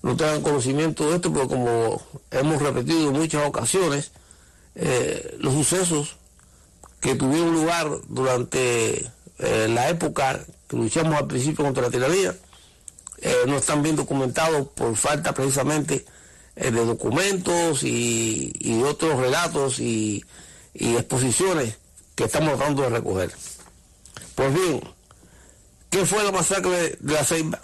no 0.00 0.16
tengan 0.16 0.40
conocimiento 0.40 1.10
de 1.10 1.16
esto, 1.16 1.30
pero 1.30 1.46
como 1.46 2.02
hemos 2.30 2.62
repetido 2.62 3.10
en 3.10 3.18
muchas 3.18 3.46
ocasiones, 3.46 4.12
eh, 4.82 5.36
los 5.40 5.52
sucesos 5.52 6.16
que 7.00 7.14
tuvieron 7.14 7.52
lugar 7.52 7.86
durante 8.08 9.12
eh, 9.38 9.68
la 9.68 9.90
época 9.90 10.40
que 10.66 10.76
luchamos 10.76 11.16
al 11.16 11.26
principio 11.26 11.66
contra 11.66 11.82
la 11.82 11.90
tiranía 11.90 12.34
eh, 13.18 13.34
no 13.46 13.58
están 13.58 13.82
bien 13.82 13.96
documentados 13.96 14.68
por 14.68 14.96
falta 14.96 15.34
precisamente 15.34 16.06
de 16.56 16.70
documentos 16.70 17.82
y, 17.84 18.82
otros 18.84 19.18
relatos 19.18 19.78
y, 19.80 20.24
exposiciones 20.74 21.76
que 22.14 22.24
estamos 22.24 22.56
tratando 22.56 22.82
de 22.82 22.88
recoger. 22.88 23.32
Pues 24.34 24.52
bien, 24.52 24.80
¿qué 25.90 26.04
fue 26.06 26.24
la 26.24 26.32
masacre 26.32 26.96
de 27.00 27.12
la 27.12 27.24
Ceiba? 27.24 27.60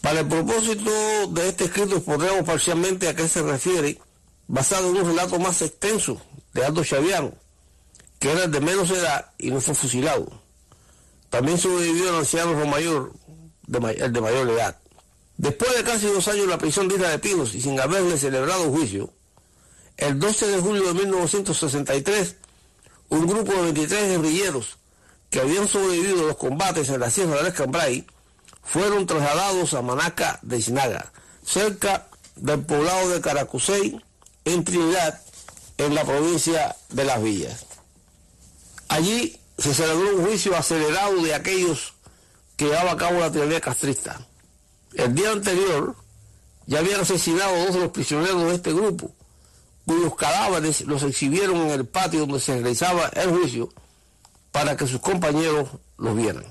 Para 0.00 0.20
el 0.20 0.28
propósito 0.28 0.90
de 1.28 1.48
este 1.48 1.64
escrito 1.64 1.96
expondremos 1.96 2.44
parcialmente 2.44 3.08
a 3.08 3.14
qué 3.14 3.28
se 3.28 3.42
refiere, 3.42 3.98
basado 4.46 4.90
en 4.90 4.96
un 4.96 5.06
relato 5.06 5.38
más 5.38 5.62
extenso 5.62 6.20
de 6.54 6.64
Aldo 6.64 6.84
Chaviano, 6.84 7.34
que 8.18 8.32
era 8.32 8.46
de 8.46 8.60
menos 8.60 8.90
edad 8.90 9.32
y 9.38 9.50
no 9.50 9.60
fue 9.60 9.74
fusilado. 9.74 10.40
También 11.28 11.58
sobrevivió 11.58 12.10
el 12.10 12.16
anciano 12.16 12.54
Romayor, 12.54 13.12
el 13.66 14.12
de 14.12 14.20
mayor 14.20 14.48
edad. 14.48 14.78
Después 15.36 15.76
de 15.76 15.82
casi 15.82 16.06
dos 16.06 16.28
años 16.28 16.44
en 16.44 16.50
la 16.50 16.58
prisión 16.58 16.86
de 16.86 16.94
Isla 16.94 17.10
de 17.10 17.18
Pinos 17.18 17.54
y 17.54 17.60
sin 17.60 17.78
haberle 17.80 18.16
celebrado 18.16 18.70
juicio, 18.70 19.12
el 19.96 20.18
12 20.18 20.46
de 20.46 20.58
julio 20.60 20.84
de 20.84 20.94
1963, 20.94 22.36
un 23.08 23.26
grupo 23.26 23.52
de 23.52 23.62
23 23.62 24.10
guerrilleros 24.10 24.78
que 25.30 25.40
habían 25.40 25.66
sobrevivido 25.66 26.20
a 26.20 26.28
los 26.28 26.36
combates 26.36 26.88
en 26.88 27.00
la 27.00 27.10
Sierra 27.10 27.36
del 27.36 27.48
Escambray 27.48 28.06
fueron 28.62 29.06
trasladados 29.06 29.74
a 29.74 29.82
Manaca 29.82 30.38
de 30.42 30.58
Isnaga, 30.58 31.12
cerca 31.44 32.06
del 32.36 32.60
poblado 32.60 33.10
de 33.10 33.20
Caracusey, 33.20 34.00
en 34.44 34.64
Trinidad, 34.64 35.20
en 35.78 35.94
la 35.94 36.04
provincia 36.04 36.76
de 36.90 37.04
Las 37.04 37.22
Villas. 37.22 37.66
Allí 38.88 39.38
se 39.58 39.74
celebró 39.74 40.16
un 40.16 40.26
juicio 40.26 40.56
acelerado 40.56 41.22
de 41.22 41.34
aquellos 41.34 41.94
que 42.56 42.66
llevaba 42.66 42.92
a 42.92 42.96
cabo 42.96 43.20
la 43.20 43.32
teoría 43.32 43.60
castrista. 43.60 44.20
El 44.94 45.14
día 45.14 45.32
anterior 45.32 45.96
ya 46.66 46.78
habían 46.78 47.00
asesinado 47.00 47.54
a 47.54 47.64
dos 47.64 47.74
de 47.74 47.80
los 47.80 47.90
prisioneros 47.90 48.44
de 48.44 48.54
este 48.54 48.72
grupo, 48.72 49.10
cuyos 49.86 50.14
cadáveres 50.14 50.82
los 50.82 51.02
exhibieron 51.02 51.56
en 51.56 51.70
el 51.70 51.86
patio 51.86 52.20
donde 52.20 52.40
se 52.40 52.54
realizaba 52.54 53.08
el 53.08 53.30
juicio 53.30 53.68
para 54.52 54.76
que 54.76 54.86
sus 54.86 55.00
compañeros 55.00 55.68
los 55.98 56.16
vieran. 56.16 56.44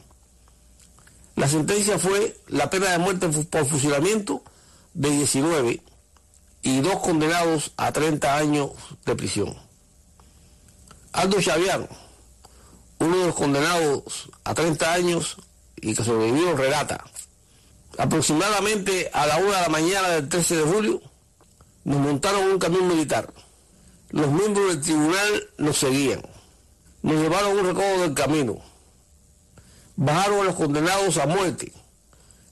La 1.36 1.48
sentencia 1.48 1.98
fue 1.98 2.38
la 2.48 2.70
pena 2.70 2.92
de 2.92 3.00
muerte 3.00 3.28
por 3.28 3.66
fusilamiento 3.66 4.44
de 4.94 5.10
19 5.10 5.82
y 6.64 6.80
dos 6.80 7.00
condenados 7.00 7.74
a 7.76 7.92
30 7.92 8.38
años 8.38 8.72
de 9.06 9.16
prisión. 9.16 9.54
Aldo 11.12 11.42
Chaviano, 11.42 11.88
uno 13.00 13.18
de 13.18 13.26
los 13.28 13.36
condenados 13.36 14.32
a 14.46 14.54
30 14.54 14.94
años 14.94 15.38
y 15.76 15.94
que 15.94 16.04
sobrevivió, 16.04 16.56
relata, 16.56 17.04
aproximadamente 17.98 19.12
a 19.14 19.28
la 19.28 19.38
una 19.38 19.58
de 19.58 19.62
la 19.62 19.70
mañana 19.70 20.10
del 20.10 20.30
13 20.30 20.56
de 20.56 20.64
julio, 20.64 21.02
nos 21.84 22.00
montaron 22.00 22.44
un 22.46 22.60
camión 22.60 22.88
militar. 22.88 23.32
Los 24.10 24.32
miembros 24.32 24.70
del 24.70 24.82
tribunal 24.82 25.50
nos 25.58 25.78
seguían. 25.78 26.24
Nos 27.02 27.16
llevaron 27.16 27.58
un 27.58 27.66
recodo 27.66 28.02
del 28.02 28.14
camino. 28.14 28.58
Bajaron 29.98 30.40
a 30.40 30.44
los 30.46 30.56
condenados 30.56 31.18
a 31.18 31.26
muerte. 31.26 31.74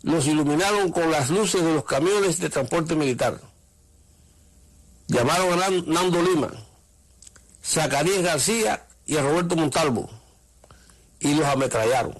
Los 0.03 0.27
iluminaron 0.27 0.91
con 0.91 1.09
las 1.09 1.29
luces 1.29 1.63
de 1.63 1.73
los 1.73 1.85
camiones 1.85 2.39
de 2.39 2.49
transporte 2.49 2.95
militar 2.95 3.39
llamaron 5.11 5.61
a 5.61 5.69
Nando 5.87 6.23
Lima, 6.23 6.51
Zacarías 7.63 8.23
García 8.23 8.87
y 9.05 9.17
a 9.17 9.21
Roberto 9.21 9.57
Montalvo 9.57 10.09
y 11.19 11.33
los 11.33 11.45
ametrallaron. 11.45 12.17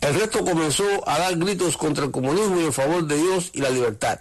El 0.00 0.14
resto 0.14 0.44
comenzó 0.44 0.84
a 1.06 1.18
dar 1.18 1.36
gritos 1.36 1.76
contra 1.76 2.06
el 2.06 2.10
comunismo 2.10 2.60
y 2.60 2.64
en 2.64 2.72
favor 2.72 3.06
de 3.06 3.16
Dios 3.16 3.50
y 3.52 3.60
la 3.60 3.68
libertad. 3.68 4.20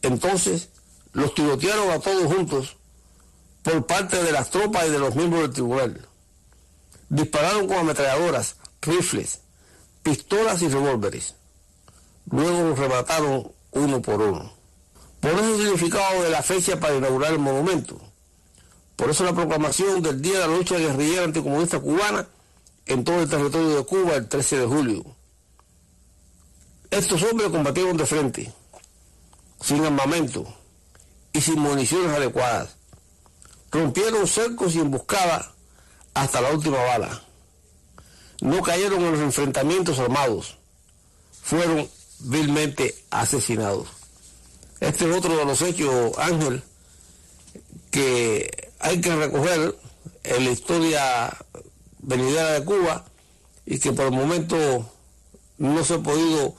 Entonces 0.00 0.70
los 1.12 1.34
tirotearon 1.34 1.90
a 1.90 1.98
todos 1.98 2.32
juntos 2.32 2.76
por 3.62 3.86
parte 3.86 4.22
de 4.22 4.32
las 4.32 4.50
tropas 4.50 4.86
y 4.86 4.90
de 4.90 4.98
los 4.98 5.14
miembros 5.16 5.42
del 5.42 5.52
tribunal. 5.52 6.08
Dispararon 7.10 7.66
con 7.66 7.78
ametralladoras, 7.78 8.56
rifles, 8.80 9.40
pistolas 10.02 10.62
y 10.62 10.68
revólveres. 10.68 11.34
Luego 12.30 12.70
los 12.70 12.78
remataron 12.78 13.52
uno 13.72 14.00
por 14.00 14.22
uno. 14.22 14.57
Por 15.20 15.32
eso 15.32 15.54
el 15.54 15.60
significado 15.60 16.22
de 16.22 16.30
la 16.30 16.42
fecha 16.42 16.78
para 16.78 16.96
inaugurar 16.96 17.32
el 17.32 17.38
monumento. 17.38 18.00
Por 18.96 19.10
eso 19.10 19.24
la 19.24 19.34
proclamación 19.34 20.02
del 20.02 20.20
Día 20.20 20.40
de 20.40 20.48
la 20.48 20.56
Lucha 20.56 20.76
Guerrillera 20.76 21.24
Anticomunista 21.24 21.78
Cubana 21.80 22.26
en 22.86 23.04
todo 23.04 23.22
el 23.22 23.28
territorio 23.28 23.76
de 23.76 23.84
Cuba 23.84 24.14
el 24.14 24.28
13 24.28 24.58
de 24.58 24.66
julio. 24.66 25.04
Estos 26.90 27.22
hombres 27.22 27.50
combatieron 27.50 27.96
de 27.96 28.06
frente, 28.06 28.52
sin 29.60 29.84
armamento 29.84 30.46
y 31.32 31.40
sin 31.40 31.58
municiones 31.58 32.16
adecuadas. 32.16 32.76
Rompieron 33.70 34.26
cercos 34.26 34.74
y 34.74 34.80
emboscadas 34.80 35.50
hasta 36.14 36.40
la 36.40 36.52
última 36.52 36.78
bala. 36.78 37.22
No 38.40 38.62
cayeron 38.62 39.02
en 39.02 39.12
los 39.12 39.20
enfrentamientos 39.20 39.98
armados. 39.98 40.56
Fueron 41.42 41.88
vilmente 42.20 42.94
asesinados. 43.10 43.97
Este 44.80 45.10
es 45.10 45.16
otro 45.16 45.36
de 45.36 45.44
los 45.44 45.60
hechos, 45.62 46.16
Ángel, 46.18 46.62
que 47.90 48.70
hay 48.78 49.00
que 49.00 49.14
recoger 49.16 49.74
en 50.22 50.44
la 50.44 50.50
historia 50.50 51.36
venidera 51.98 52.52
de 52.52 52.64
Cuba 52.64 53.04
y 53.66 53.78
que 53.80 53.92
por 53.92 54.06
el 54.06 54.12
momento 54.12 54.90
no 55.58 55.84
se 55.84 55.94
ha 55.94 55.98
podido 55.98 56.54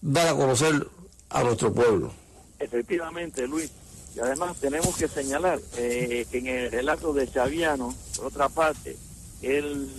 dar 0.00 0.28
a 0.28 0.36
conocer 0.36 0.86
a 1.30 1.42
nuestro 1.42 1.72
pueblo. 1.72 2.12
Efectivamente, 2.60 3.46
Luis. 3.48 3.70
Y 4.14 4.20
además 4.20 4.56
tenemos 4.60 4.96
que 4.96 5.08
señalar 5.08 5.60
eh, 5.76 6.24
que 6.30 6.38
en 6.38 6.46
el 6.46 6.70
relato 6.70 7.12
de 7.12 7.28
Chaviano, 7.28 7.92
por 8.16 8.26
otra 8.26 8.48
parte, 8.48 8.96
él, 9.42 9.90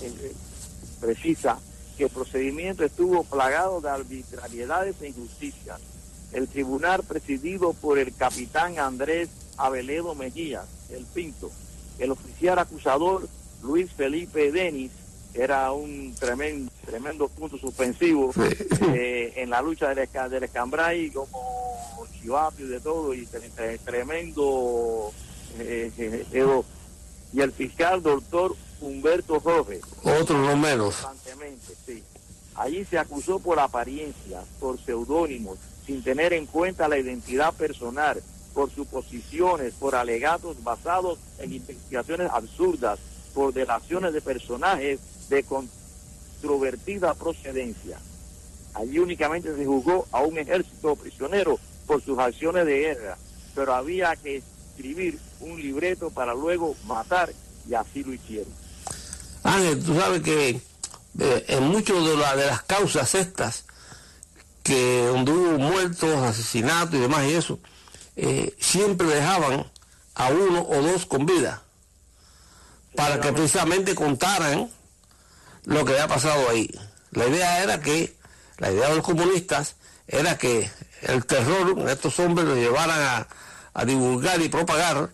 él, 0.00 0.32
precisa 0.98 1.58
que 1.98 2.04
el 2.04 2.10
procedimiento 2.10 2.82
estuvo 2.82 3.22
plagado 3.24 3.82
de 3.82 3.90
arbitrariedades 3.90 4.96
e 5.02 5.08
injusticias 5.08 5.78
el 6.32 6.48
tribunal 6.48 7.02
presidido 7.02 7.72
por 7.72 7.98
el 7.98 8.14
capitán 8.14 8.78
Andrés 8.78 9.28
Aveledo 9.56 10.14
Mejía, 10.14 10.62
el 10.90 11.04
Pinto, 11.06 11.50
el 11.98 12.12
oficial 12.12 12.58
acusador 12.58 13.28
Luis 13.62 13.90
Felipe 13.92 14.52
Denis, 14.52 14.92
era 15.34 15.70
un 15.72 16.14
tremendo, 16.18 16.72
tremendo 16.84 17.28
punto 17.28 17.56
suspensivo 17.56 18.32
eh, 18.94 19.34
en 19.36 19.50
la 19.50 19.62
lucha 19.62 19.94
del, 19.94 20.08
del 20.30 20.42
escambray, 20.42 21.10
como 21.10 22.06
Chivato 22.20 22.62
y 22.62 22.66
de 22.66 22.80
todo, 22.80 23.14
y 23.14 23.28
tremendo 23.84 25.12
eh, 25.58 25.92
eh, 25.98 26.62
y 27.32 27.40
el 27.40 27.52
fiscal 27.52 28.02
doctor 28.02 28.56
Humberto 28.80 29.38
Jorge. 29.40 29.80
Otro 30.02 30.38
no 30.38 30.56
menos. 30.56 31.06
Sí. 31.86 32.02
Allí 32.56 32.84
se 32.84 32.98
acusó 32.98 33.38
por 33.38 33.60
apariencia, 33.60 34.42
por 34.58 34.78
seudónimos, 34.80 35.58
sin 35.90 36.04
tener 36.04 36.32
en 36.32 36.46
cuenta 36.46 36.86
la 36.86 36.98
identidad 36.98 37.52
personal 37.52 38.22
por 38.54 38.72
suposiciones, 38.72 39.74
por 39.74 39.96
alegatos 39.96 40.62
basados 40.62 41.18
en 41.40 41.52
investigaciones 41.52 42.30
absurdas, 42.30 43.00
por 43.34 43.52
delaciones 43.52 44.12
de 44.12 44.20
personajes 44.20 45.00
de 45.28 45.42
controvertida 45.42 47.12
procedencia. 47.14 47.98
Allí 48.74 49.00
únicamente 49.00 49.56
se 49.56 49.66
juzgó 49.66 50.06
a 50.12 50.20
un 50.20 50.38
ejército 50.38 50.94
prisionero 50.94 51.58
por 51.88 52.00
sus 52.04 52.16
acciones 52.20 52.66
de 52.66 52.78
guerra, 52.78 53.18
pero 53.56 53.74
había 53.74 54.14
que 54.14 54.36
escribir 54.36 55.18
un 55.40 55.60
libreto 55.60 56.10
para 56.10 56.34
luego 56.34 56.76
matar 56.86 57.32
y 57.68 57.74
así 57.74 58.04
lo 58.04 58.12
hicieron. 58.12 58.52
Ángel, 59.42 59.84
tú 59.84 59.96
sabes 59.96 60.22
que 60.22 60.50
eh, 61.18 61.44
en 61.48 61.64
muchas 61.64 61.96
de, 61.96 62.10
de 62.10 62.46
las 62.46 62.62
causas 62.62 63.12
estas, 63.16 63.64
que 64.70 65.04
donde 65.04 65.32
hubo 65.32 65.58
muertos, 65.58 66.16
asesinatos 66.22 66.94
y 66.94 66.98
demás 66.98 67.24
y 67.26 67.34
eso, 67.34 67.58
eh, 68.14 68.54
siempre 68.60 69.08
dejaban 69.08 69.68
a 70.14 70.28
uno 70.28 70.62
o 70.62 70.80
dos 70.80 71.06
con 71.06 71.26
vida 71.26 71.64
para 72.94 73.20
que 73.20 73.32
precisamente 73.32 73.96
contaran 73.96 74.70
lo 75.64 75.84
que 75.84 75.94
había 75.94 76.06
pasado 76.06 76.48
ahí. 76.48 76.70
La 77.10 77.26
idea 77.26 77.64
era 77.64 77.80
que, 77.80 78.16
la 78.58 78.70
idea 78.70 78.90
de 78.90 78.94
los 78.94 79.04
comunistas 79.04 79.74
era 80.06 80.38
que 80.38 80.70
el 81.02 81.26
terror, 81.26 81.88
estos 81.88 82.20
hombres 82.20 82.46
lo 82.46 82.54
llevaran 82.54 83.00
a, 83.00 83.26
a 83.74 83.84
divulgar 83.84 84.40
y 84.40 84.50
propagar 84.50 85.10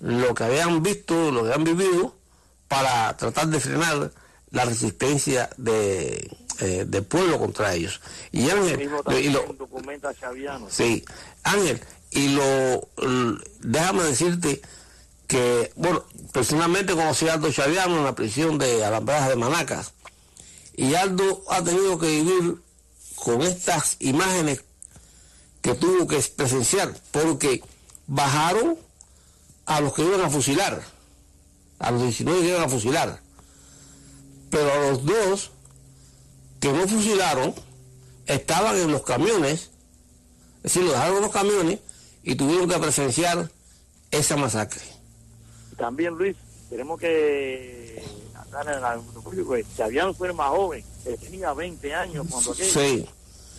lo 0.00 0.34
que 0.34 0.42
habían 0.42 0.82
visto, 0.82 1.30
lo 1.30 1.44
que 1.44 1.52
habían 1.52 1.76
vivido, 1.76 2.16
para 2.66 3.16
tratar 3.16 3.46
de 3.46 3.60
frenar 3.60 4.10
la 4.50 4.64
resistencia 4.64 5.48
de, 5.58 6.28
eh, 6.60 6.84
del 6.86 7.04
pueblo 7.04 7.38
contra 7.38 7.74
ellos. 7.74 8.00
Y 8.32 8.48
Ángel, 8.50 8.82
y 8.82 9.28
lo, 9.28 9.42
documenta 9.58 10.14
Chaviano. 10.14 10.68
Sí, 10.70 11.04
Ángel, 11.42 11.80
y 12.10 12.28
lo, 12.28 12.88
déjame 13.60 14.04
decirte 14.04 14.60
que, 15.26 15.72
bueno, 15.76 16.04
personalmente 16.32 16.94
conocí 16.94 17.28
a 17.28 17.34
Aldo 17.34 17.52
Chaviano 17.52 17.98
en 17.98 18.04
la 18.04 18.14
prisión 18.14 18.58
de 18.58 18.84
Alambradas 18.84 19.28
de 19.28 19.36
Manacas, 19.36 19.92
y 20.76 20.94
Aldo 20.94 21.42
ha 21.48 21.62
tenido 21.62 21.98
que 21.98 22.06
vivir 22.06 22.56
con 23.16 23.42
estas 23.42 23.96
imágenes 24.00 24.62
que 25.62 25.74
tuvo 25.74 26.06
que 26.06 26.20
presenciar, 26.36 26.94
porque 27.10 27.62
bajaron 28.06 28.78
a 29.64 29.80
los 29.80 29.92
que 29.94 30.02
iban 30.02 30.20
a 30.20 30.30
fusilar, 30.30 30.82
a 31.78 31.90
los 31.90 32.02
19 32.02 32.40
que 32.40 32.48
iban 32.48 32.62
a 32.62 32.68
fusilar, 32.68 33.20
pero 34.50 34.72
a 34.72 34.78
los 34.78 35.04
dos 35.04 35.50
que 36.60 36.72
no 36.72 36.86
fusilaron 36.88 37.54
estaban 38.26 38.76
en 38.76 38.90
los 38.90 39.02
camiones, 39.02 39.70
es 40.58 40.62
decir, 40.62 40.82
lo 40.82 40.92
dejaron 40.92 41.16
en 41.16 41.22
los 41.22 41.32
camiones 41.32 41.80
y 42.22 42.34
tuvieron 42.34 42.68
que 42.68 42.78
presenciar 42.78 43.50
esa 44.10 44.36
masacre. 44.36 44.82
También, 45.76 46.14
Luis, 46.14 46.36
tenemos 46.70 46.98
que 46.98 48.02
pues, 49.46 49.66
Xaviano 49.76 50.14
fue 50.14 50.28
el 50.28 50.34
más 50.34 50.50
joven, 50.50 50.84
él 51.04 51.18
tenía 51.18 51.52
20 51.52 51.94
años 51.94 52.26
cuando 52.30 52.52
aquel. 52.52 52.66
Sí. 52.66 53.06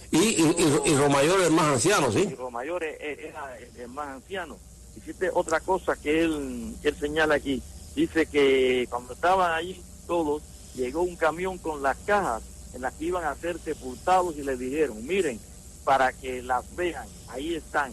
Y, 0.09 0.17
y, 0.17 0.81
y, 0.85 0.95
Romayor 0.95 1.41
es 1.41 1.51
más 1.51 1.65
anciano, 1.65 2.11
¿sí? 2.11 2.19
Y 2.31 2.35
Romayor 2.35 2.81
era 2.83 3.57
el 3.77 3.87
más 3.89 4.07
anciano. 4.07 4.57
Hiciste 4.95 5.29
otra 5.33 5.59
cosa 5.59 5.97
que 5.97 6.21
él, 6.21 6.75
que 6.81 6.89
él 6.89 6.95
señala 6.97 7.35
aquí. 7.35 7.61
Dice 7.93 8.25
que 8.25 8.87
cuando 8.89 9.13
estaban 9.13 9.51
allí 9.51 9.81
todos, 10.07 10.43
llegó 10.75 11.01
un 11.01 11.17
camión 11.17 11.57
con 11.57 11.83
las 11.83 11.97
cajas 12.05 12.41
en 12.77 12.83
las 12.83 12.93
que 12.93 13.05
iban 13.05 13.25
a 13.25 13.35
ser 13.35 13.59
sepultados 13.59 14.37
y 14.37 14.43
les 14.43 14.59
dijeron, 14.59 15.03
miren, 15.05 15.39
para 15.83 16.13
que 16.13 16.43
las 16.43 16.63
vean, 16.75 17.07
ahí 17.29 17.55
están. 17.55 17.91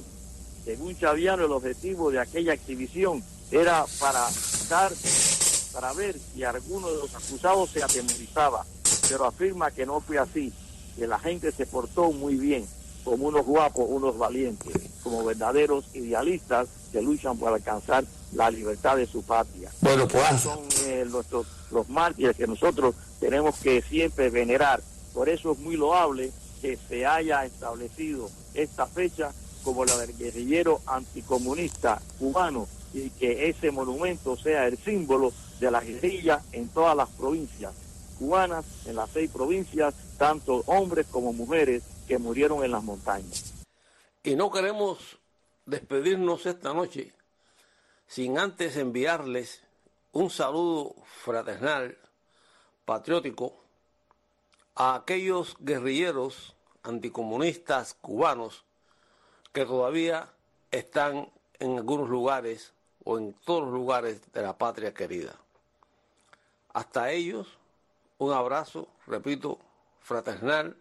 Según 0.63 0.95
Chaviano, 0.99 1.47
el 1.47 1.53
objetivo 1.53 2.11
de 2.11 2.21
aquella 2.21 2.53
exhibición 2.53 3.25
era 3.51 3.87
para 3.99 4.29
dar, 4.69 4.93
para 5.73 5.95
ver 5.95 6.17
si 6.19 6.45
alguno 6.45 6.91
de 6.91 6.99
los 6.99 7.15
acusados 7.15 7.71
se 7.71 7.83
atemorizaba, 7.83 8.67
pero 9.09 9.25
afirma 9.25 9.71
que 9.71 9.87
no 9.87 10.03
fue 10.03 10.19
así, 10.19 10.53
que 10.97 11.07
la 11.07 11.19
gente 11.19 11.51
se 11.51 11.65
portó 11.65 12.13
muy 12.13 12.35
bien, 12.35 12.67
como 13.05 13.29
unos 13.29 13.47
guapos, 13.47 13.87
unos 13.89 14.19
valientes, 14.19 14.77
como 15.03 15.25
verdaderos 15.25 15.87
idealistas 15.95 16.69
que 16.95 17.03
luchan 17.03 17.37
por 17.37 17.53
alcanzar 17.53 18.05
la 18.35 18.49
libertad 18.53 18.97
de 18.97 19.07
su 19.07 19.25
patria. 19.25 19.69
Bueno, 19.81 20.07
pues 20.07 20.41
son 20.41 20.61
eh, 20.85 21.05
nuestros, 21.11 21.45
los 21.73 21.89
mártires 21.89 22.37
que 22.37 22.47
nosotros 22.47 22.95
tenemos 23.19 23.57
que 23.57 23.83
siempre 23.83 24.31
venerar. 24.31 24.81
Por 25.13 25.29
eso 25.29 25.51
es 25.51 25.59
muy 25.59 25.77
loable 25.77 26.31
que 26.63 26.79
se 26.89 27.05
haya 27.05 27.45
establecido 27.45 28.31
esta 28.55 28.87
fecha 28.87 29.33
como 29.65 29.85
la 29.85 29.99
del 29.99 30.17
guerrillero 30.17 30.83
anticomunista 30.87 32.01
cubano 32.21 32.69
y 32.93 33.11
que 33.11 33.49
ese 33.49 33.73
monumento 33.73 34.37
sea 34.37 34.69
el 34.69 34.79
símbolo 34.79 35.33
de 35.59 35.73
la 35.73 35.81
guerrilla 35.81 36.43
en 36.53 36.69
todas 36.69 36.97
las 36.97 37.09
provincias 37.09 37.73
cubanas, 38.21 38.65
en 38.87 38.95
las 38.95 39.11
seis 39.11 39.29
provincias, 39.33 39.95
tanto 40.17 40.63
hombres 40.67 41.07
como 41.11 41.33
mujeres 41.33 41.83
que 42.07 42.19
murieron 42.19 42.63
en 42.63 42.71
las 42.71 42.85
montañas. 42.85 43.53
Y 44.23 44.37
no 44.37 44.49
queremos 44.53 44.99
despedirnos 45.67 46.47
esta 46.47 46.73
noche 46.73 47.15
sin 48.07 48.39
antes 48.39 48.77
enviarles 48.77 49.63
un 50.13 50.31
saludo 50.31 50.95
fraternal, 51.05 51.99
patriótico, 52.85 53.65
a 54.77 54.95
aquellos 54.95 55.57
guerrilleros 55.61 56.55
anticomunistas 56.83 57.95
cubanos 57.95 58.65
que 59.53 59.65
todavía 59.65 60.29
están 60.71 61.31
en 61.59 61.79
algunos 61.79 62.09
lugares 62.09 62.73
o 63.05 63.19
en 63.19 63.33
todos 63.45 63.65
los 63.65 63.73
lugares 63.73 64.21
de 64.33 64.43
la 64.43 64.57
patria 64.59 64.93
querida. 64.93 65.35
Hasta 66.73 67.11
ellos, 67.11 67.59
un 68.19 68.33
abrazo, 68.33 68.89
repito, 69.07 69.59
fraternal, 70.01 70.77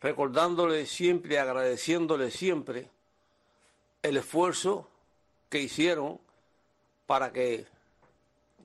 recordándoles 0.00 0.90
siempre 0.90 1.38
agradeciéndoles 1.38 2.34
siempre 2.34 2.90
el 4.04 4.18
esfuerzo 4.18 4.86
que 5.48 5.60
hicieron 5.60 6.20
para 7.06 7.32
que 7.32 7.66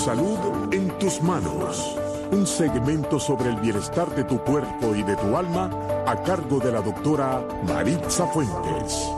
Salud 0.00 0.72
en 0.72 0.88
tus 0.98 1.20
manos. 1.20 1.94
Un 2.32 2.46
segmento 2.46 3.20
sobre 3.20 3.50
el 3.50 3.56
bienestar 3.56 4.08
de 4.16 4.24
tu 4.24 4.42
cuerpo 4.42 4.94
y 4.94 5.02
de 5.02 5.14
tu 5.16 5.36
alma 5.36 5.68
a 6.06 6.22
cargo 6.22 6.58
de 6.58 6.72
la 6.72 6.80
doctora 6.80 7.46
Maritza 7.64 8.26
Fuentes. 8.28 9.10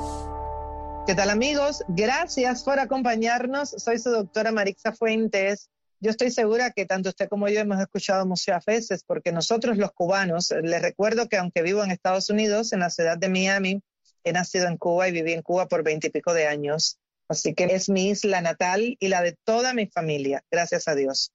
¿Qué 1.06 1.14
tal 1.14 1.30
amigos? 1.30 1.84
Gracias 1.86 2.64
por 2.64 2.80
acompañarnos. 2.80 3.70
Soy 3.70 4.00
su 4.00 4.10
doctora 4.10 4.50
Maritza 4.50 4.92
Fuentes. 4.92 5.70
Yo 6.00 6.10
estoy 6.10 6.32
segura 6.32 6.72
que 6.72 6.84
tanto 6.84 7.10
usted 7.10 7.28
como 7.28 7.48
yo 7.48 7.60
hemos 7.60 7.80
escuchado 7.80 8.26
muchas 8.26 8.64
veces 8.64 9.04
porque 9.06 9.30
nosotros 9.30 9.76
los 9.76 9.92
cubanos, 9.92 10.52
les 10.62 10.82
recuerdo 10.82 11.28
que 11.28 11.36
aunque 11.36 11.62
vivo 11.62 11.84
en 11.84 11.92
Estados 11.92 12.28
Unidos, 12.28 12.72
en 12.72 12.80
la 12.80 12.90
ciudad 12.90 13.16
de 13.16 13.28
Miami, 13.28 13.82
he 14.24 14.32
nacido 14.32 14.66
en 14.66 14.78
Cuba 14.78 15.08
y 15.08 15.12
viví 15.12 15.32
en 15.32 15.42
Cuba 15.42 15.68
por 15.68 15.84
veintipico 15.84 16.34
de 16.34 16.48
años. 16.48 16.98
Así 17.32 17.54
que 17.54 17.64
es 17.64 17.88
mi 17.88 18.10
isla 18.10 18.40
natal 18.40 18.96
y 18.98 19.08
la 19.08 19.22
de 19.22 19.36
toda 19.44 19.74
mi 19.74 19.86
familia, 19.86 20.44
gracias 20.50 20.88
a 20.88 20.94
Dios 20.94 21.32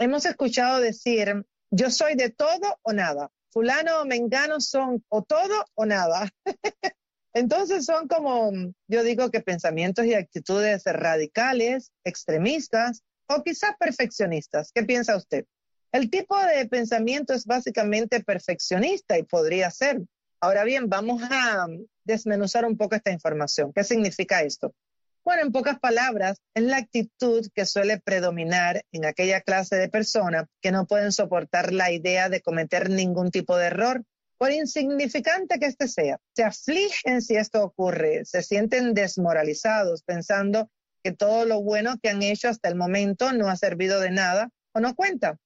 hemos 0.00 0.24
escuchado 0.24 0.80
decir, 0.80 1.44
yo 1.70 1.90
soy 1.90 2.16
de 2.16 2.30
todo 2.30 2.78
o 2.82 2.92
nada. 2.92 3.30
Fulano 3.50 4.00
o 4.00 4.04
Mengano 4.04 4.60
son 4.60 5.04
o 5.08 5.22
todo 5.22 5.64
o 5.74 5.84
nada. 5.86 6.28
Entonces 7.32 7.84
son 7.84 8.08
como, 8.08 8.50
yo 8.88 9.04
digo 9.04 9.30
que 9.30 9.40
pensamientos 9.40 10.06
y 10.06 10.14
actitudes 10.14 10.82
radicales, 10.84 11.92
extremistas 12.02 13.02
o 13.28 13.42
quizás 13.44 13.72
perfeccionistas. 13.78 14.72
¿Qué 14.72 14.82
piensa 14.82 15.16
usted? 15.16 15.44
El 15.92 16.10
tipo 16.10 16.36
de 16.38 16.66
pensamiento 16.66 17.34
es 17.34 17.44
básicamente 17.44 18.20
perfeccionista 18.24 19.18
y 19.18 19.22
podría 19.24 19.70
ser. 19.70 20.00
Ahora 20.40 20.64
bien, 20.64 20.88
vamos 20.88 21.22
a 21.22 21.66
desmenuzar 22.04 22.64
un 22.64 22.76
poco 22.76 22.96
esta 22.96 23.12
información. 23.12 23.72
¿Qué 23.72 23.84
significa 23.84 24.42
esto? 24.42 24.74
Bueno, 25.22 25.42
en 25.42 25.52
pocas 25.52 25.78
palabras, 25.78 26.38
es 26.54 26.62
la 26.62 26.78
actitud 26.78 27.46
que 27.54 27.66
suele 27.66 28.00
predominar 28.00 28.82
en 28.90 29.04
aquella 29.04 29.42
clase 29.42 29.76
de 29.76 29.90
personas 29.90 30.46
que 30.62 30.72
no 30.72 30.86
pueden 30.86 31.12
soportar 31.12 31.74
la 31.74 31.92
idea 31.92 32.30
de 32.30 32.40
cometer 32.40 32.88
ningún 32.88 33.30
tipo 33.30 33.58
de 33.58 33.66
error, 33.66 34.02
por 34.38 34.50
insignificante 34.50 35.58
que 35.58 35.66
éste 35.66 35.88
sea. 35.88 36.18
Se 36.34 36.42
afligen 36.42 37.20
si 37.20 37.36
esto 37.36 37.62
ocurre, 37.62 38.24
se 38.24 38.42
sienten 38.42 38.94
desmoralizados 38.94 40.02
pensando 40.02 40.70
que 41.02 41.12
todo 41.12 41.44
lo 41.44 41.62
bueno 41.62 41.96
que 42.02 42.08
han 42.08 42.22
hecho 42.22 42.48
hasta 42.48 42.70
el 42.70 42.74
momento 42.74 43.32
no 43.34 43.50
ha 43.50 43.56
servido 43.56 44.00
de 44.00 44.10
nada 44.10 44.48
o 44.72 44.80
no 44.80 44.94
cuenta. 44.94 45.36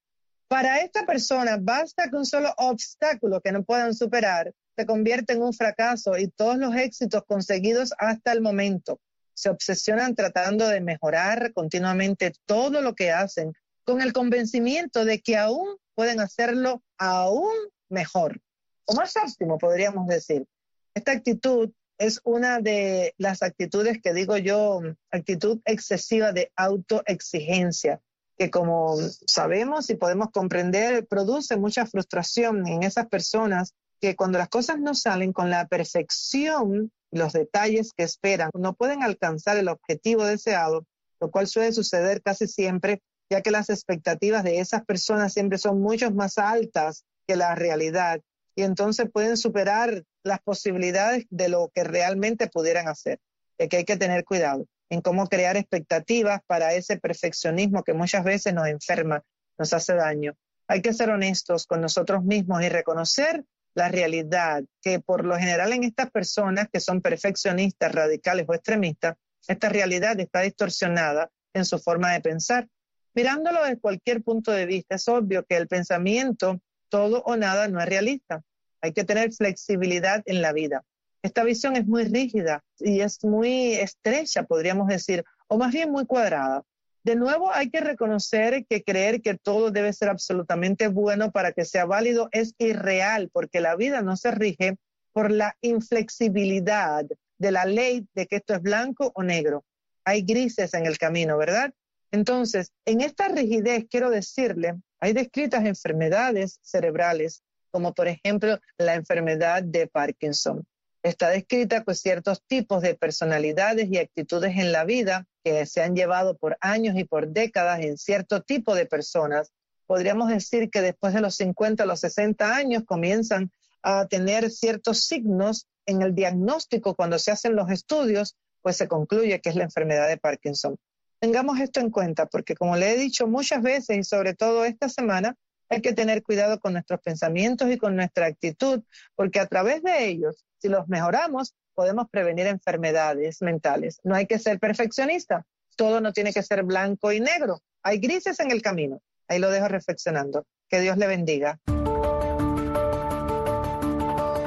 Para 0.46 0.82
esta 0.82 1.04
persona 1.04 1.58
basta 1.60 2.08
que 2.08 2.16
un 2.16 2.26
solo 2.26 2.54
obstáculo 2.58 3.40
que 3.40 3.50
no 3.50 3.64
puedan 3.64 3.92
superar 3.92 4.52
se 4.76 4.87
convierta 4.87 5.32
en 5.32 5.42
un 5.42 5.52
fracaso 5.52 6.16
y 6.16 6.28
todos 6.28 6.58
los 6.58 6.76
éxitos 6.76 7.24
conseguidos 7.26 7.92
hasta 7.98 8.30
el 8.30 8.40
momento 8.40 9.00
se 9.35 9.51
obsesionan 9.51 10.14
tratando 10.14 10.68
de 10.68 10.81
mejorar 10.81 11.53
continuamente 11.53 12.33
todo 12.47 12.81
lo 12.81 12.94
que 12.94 13.11
hacen 13.11 13.53
con 13.85 14.01
el 14.01 14.12
convencimiento 14.12 15.05
de 15.05 15.20
que 15.20 15.37
aún 15.37 15.77
pueden 15.94 16.20
hacerlo 16.20 16.83
aún 16.99 17.53
mejor 17.88 18.40
o 18.87 18.94
más 18.94 19.14
óptimo, 19.16 19.59
podríamos 19.59 20.07
decir. 20.07 20.47
Esta 20.94 21.12
actitud 21.12 21.70
es 21.99 22.20
una 22.25 22.61
de 22.61 23.14
las 23.18 23.42
actitudes 23.42 24.01
que 24.03 24.12
digo 24.12 24.37
yo, 24.37 24.81
actitud 25.11 25.61
excesiva 25.64 26.33
de 26.33 26.53
autoexigencia, 26.57 28.01
que 28.37 28.51
como 28.51 28.97
sabemos 29.27 29.90
y 29.90 29.94
podemos 29.94 30.31
comprender, 30.31 31.07
produce 31.07 31.57
mucha 31.57 31.87
frustración 31.87 32.66
en 32.66 32.83
esas 32.83 33.07
personas 33.07 33.75
que 34.04 34.16
cuando 34.16 34.36
las 34.36 34.50
cosas 34.50 34.78
no 34.78 34.94
salen 34.94 35.32
con 35.32 35.48
la 35.48 35.66
perfección 35.66 36.92
los 37.10 37.32
detalles 37.32 37.92
que 37.96 38.02
esperan 38.02 38.50
no 38.52 38.74
pueden 38.74 39.02
alcanzar 39.02 39.56
el 39.56 39.68
objetivo 39.68 40.26
deseado, 40.26 40.84
lo 41.20 41.30
cual 41.30 41.46
suele 41.46 41.72
suceder 41.72 42.20
casi 42.20 42.46
siempre, 42.46 43.00
ya 43.30 43.40
que 43.40 43.50
las 43.50 43.70
expectativas 43.70 44.44
de 44.44 44.58
esas 44.60 44.84
personas 44.84 45.32
siempre 45.32 45.56
son 45.56 45.80
mucho 45.80 46.10
más 46.10 46.36
altas 46.36 47.06
que 47.26 47.34
la 47.36 47.54
realidad 47.54 48.20
y 48.54 48.64
entonces 48.64 49.10
pueden 49.10 49.38
superar 49.38 50.04
las 50.22 50.40
posibilidades 50.42 51.24
de 51.30 51.48
lo 51.48 51.70
que 51.74 51.82
realmente 51.82 52.48
pudieran 52.48 52.88
hacer. 52.88 53.20
De 53.56 53.70
que 53.70 53.78
hay 53.78 53.84
que 53.86 53.96
tener 53.96 54.24
cuidado 54.24 54.66
en 54.90 55.00
cómo 55.00 55.28
crear 55.28 55.56
expectativas 55.56 56.42
para 56.46 56.74
ese 56.74 56.98
perfeccionismo 56.98 57.84
que 57.84 57.94
muchas 57.94 58.22
veces 58.22 58.52
nos 58.52 58.66
enferma, 58.66 59.22
nos 59.56 59.72
hace 59.72 59.94
daño. 59.94 60.34
Hay 60.68 60.82
que 60.82 60.92
ser 60.92 61.08
honestos 61.08 61.66
con 61.66 61.80
nosotros 61.80 62.22
mismos 62.22 62.62
y 62.62 62.68
reconocer 62.68 63.46
la 63.74 63.88
realidad, 63.88 64.64
que 64.80 65.00
por 65.00 65.24
lo 65.24 65.37
general 65.37 65.72
en 65.72 65.84
estas 65.84 66.10
personas 66.10 66.68
que 66.72 66.80
son 66.80 67.00
perfeccionistas, 67.00 67.92
radicales 67.92 68.46
o 68.48 68.54
extremistas, 68.54 69.16
esta 69.46 69.68
realidad 69.68 70.18
está 70.20 70.40
distorsionada 70.40 71.30
en 71.52 71.64
su 71.64 71.78
forma 71.78 72.12
de 72.12 72.20
pensar. 72.20 72.68
Mirándolo 73.14 73.62
desde 73.62 73.78
cualquier 73.78 74.22
punto 74.22 74.50
de 74.50 74.66
vista, 74.66 74.96
es 74.96 75.06
obvio 75.08 75.44
que 75.44 75.56
el 75.56 75.68
pensamiento 75.68 76.60
todo 76.88 77.22
o 77.24 77.37
nada 77.37 77.68
no 77.68 77.80
es 77.80 77.88
realista. 77.88 78.42
Hay 78.80 78.92
que 78.92 79.04
tener 79.04 79.32
flexibilidad 79.32 80.22
en 80.26 80.42
la 80.42 80.52
vida. 80.52 80.84
Esta 81.22 81.42
visión 81.42 81.76
es 81.76 81.87
muy 81.87 82.04
rígida 82.04 82.62
y 82.78 83.00
es 83.00 83.24
muy 83.24 83.74
estrecha, 83.74 84.42
podríamos 84.42 84.88
decir, 84.88 85.24
o 85.48 85.56
más 85.56 85.72
bien 85.72 85.90
muy 85.90 86.06
cuadrada. 86.06 86.62
De 87.04 87.16
nuevo, 87.16 87.52
hay 87.52 87.68
que 87.68 87.80
reconocer 87.80 88.64
que 88.66 88.82
creer 88.82 89.20
que 89.20 89.36
todo 89.36 89.70
debe 89.70 89.92
ser 89.92 90.08
absolutamente 90.08 90.88
bueno 90.88 91.32
para 91.32 91.52
que 91.52 91.66
sea 91.66 91.84
válido 91.84 92.30
es 92.32 92.54
irreal, 92.56 93.28
porque 93.30 93.60
la 93.60 93.76
vida 93.76 94.00
no 94.00 94.16
se 94.16 94.30
rige 94.30 94.78
por 95.12 95.30
la 95.30 95.54
inflexibilidad 95.60 97.04
de 97.36 97.52
la 97.52 97.66
ley 97.66 98.08
de 98.14 98.26
que 98.26 98.36
esto 98.36 98.54
es 98.54 98.62
blanco 98.62 99.12
o 99.14 99.22
negro. 99.22 99.66
Hay 100.06 100.22
grises 100.22 100.72
en 100.72 100.86
el 100.86 100.96
camino, 100.96 101.36
¿verdad? 101.36 101.74
Entonces, 102.10 102.72
en 102.86 103.02
esta 103.02 103.28
rigidez, 103.28 103.84
quiero 103.90 104.08
decirle, 104.08 104.76
hay 104.98 105.12
descritas 105.12 105.66
enfermedades 105.66 106.58
cerebrales, 106.62 107.42
como 107.70 107.92
por 107.92 108.08
ejemplo 108.08 108.58
la 108.78 108.94
enfermedad 108.94 109.62
de 109.62 109.88
Parkinson. 109.88 110.66
Está 111.02 111.28
descrita 111.28 111.84
con 111.84 111.94
ciertos 111.94 112.42
tipos 112.46 112.80
de 112.80 112.94
personalidades 112.94 113.90
y 113.90 113.98
actitudes 113.98 114.56
en 114.56 114.72
la 114.72 114.84
vida 114.84 115.26
que 115.44 115.66
se 115.66 115.83
han 115.83 115.94
llevado 115.94 116.37
por 116.37 116.57
años 116.61 116.96
y 116.96 117.04
por 117.04 117.28
décadas 117.28 117.80
en 117.80 117.98
cierto 117.98 118.42
tipo 118.42 118.74
de 118.74 118.87
personas. 118.87 119.52
Podríamos 119.87 120.30
decir 120.30 120.70
que 120.70 120.80
después 120.80 121.12
de 121.12 121.20
los 121.20 121.37
50 121.37 121.83
a 121.83 121.87
los 121.87 122.00
60 122.00 122.57
años 122.57 122.85
comienzan 122.87 123.52
a 123.83 124.07
tener 124.07 124.50
ciertos 124.50 125.04
signos 125.04 125.68
en 125.85 126.00
el 126.00 126.14
diagnóstico 126.14 126.94
cuando 126.94 127.18
se 127.18 127.30
hacen 127.30 127.54
los 127.54 127.70
estudios, 127.70 128.37
pues 128.62 128.78
se 128.78 128.88
concluye 128.88 129.40
que 129.42 129.50
es 129.50 129.57
la 129.57 129.64
enfermedad 129.64 130.09
de 130.09 130.16
Parkinson. 130.16 130.76
Tengamos 131.20 131.61
esto 131.61 131.80
en 131.80 131.90
cuenta 131.90 132.26
porque 132.26 132.54
como 132.54 132.76
le 132.76 132.92
he 132.92 132.96
dicho 132.96 133.26
muchas 133.26 133.62
veces 133.62 133.98
y 133.98 134.04
sobre 134.04 134.35
todo 134.35 134.64
esta 134.64 134.88
semana, 134.88 135.37
hay 135.68 135.83
que 135.83 135.92
tener 135.92 136.22
cuidado 136.22 136.59
con 136.61 136.72
nuestros 136.72 137.00
pensamientos 137.00 137.70
y 137.70 137.78
con 137.78 137.96
nuestra 137.96 138.26
actitud, 138.26 138.83
porque 139.14 139.40
a 139.40 139.46
través 139.46 139.83
de 139.83 140.07
ellos, 140.07 140.44
si 140.59 140.68
los 140.68 140.88
mejoramos, 140.88 141.54
podemos 141.74 142.08
prevenir 142.10 142.46
enfermedades 142.46 143.42
mentales. 143.42 144.00
No 144.04 144.14
hay 144.14 144.26
que 144.26 144.38
ser 144.38 144.58
perfeccionista. 144.58 145.44
Todo 145.76 146.00
no 146.00 146.12
tiene 146.12 146.32
que 146.32 146.42
ser 146.42 146.62
blanco 146.62 147.12
y 147.12 147.20
negro. 147.20 147.60
Hay 147.82 147.98
grises 147.98 148.40
en 148.40 148.50
el 148.50 148.62
camino. 148.62 149.00
Ahí 149.28 149.38
lo 149.38 149.50
dejo 149.50 149.68
reflexionando. 149.68 150.46
Que 150.68 150.80
Dios 150.80 150.96
le 150.96 151.06
bendiga. 151.06 151.58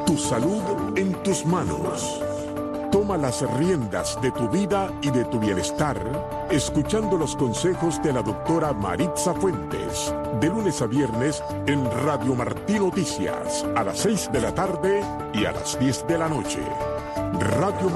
Tu 0.05 0.17
salud 0.17 0.97
en 0.97 1.13
tus 1.23 1.45
manos. 1.45 2.21
Toma 2.91 3.17
las 3.17 3.41
riendas 3.57 4.19
de 4.21 4.31
tu 4.31 4.49
vida 4.49 4.91
y 5.01 5.11
de 5.11 5.25
tu 5.25 5.39
bienestar 5.39 5.97
escuchando 6.49 7.17
los 7.17 7.35
consejos 7.35 8.01
de 8.01 8.13
la 8.13 8.21
doctora 8.21 8.71
Maritza 8.71 9.33
Fuentes 9.33 10.13
de 10.39 10.47
lunes 10.47 10.81
a 10.81 10.87
viernes 10.87 11.43
en 11.65 11.83
Radio 12.05 12.35
Martí 12.35 12.79
Noticias 12.79 13.65
a 13.75 13.83
las 13.83 13.99
6 13.99 14.29
de 14.31 14.41
la 14.41 14.55
tarde 14.55 15.01
y 15.33 15.45
a 15.45 15.51
las 15.51 15.77
10 15.77 16.07
de 16.07 16.17
la 16.17 16.29
noche. 16.29 16.59
Radio 17.39 17.85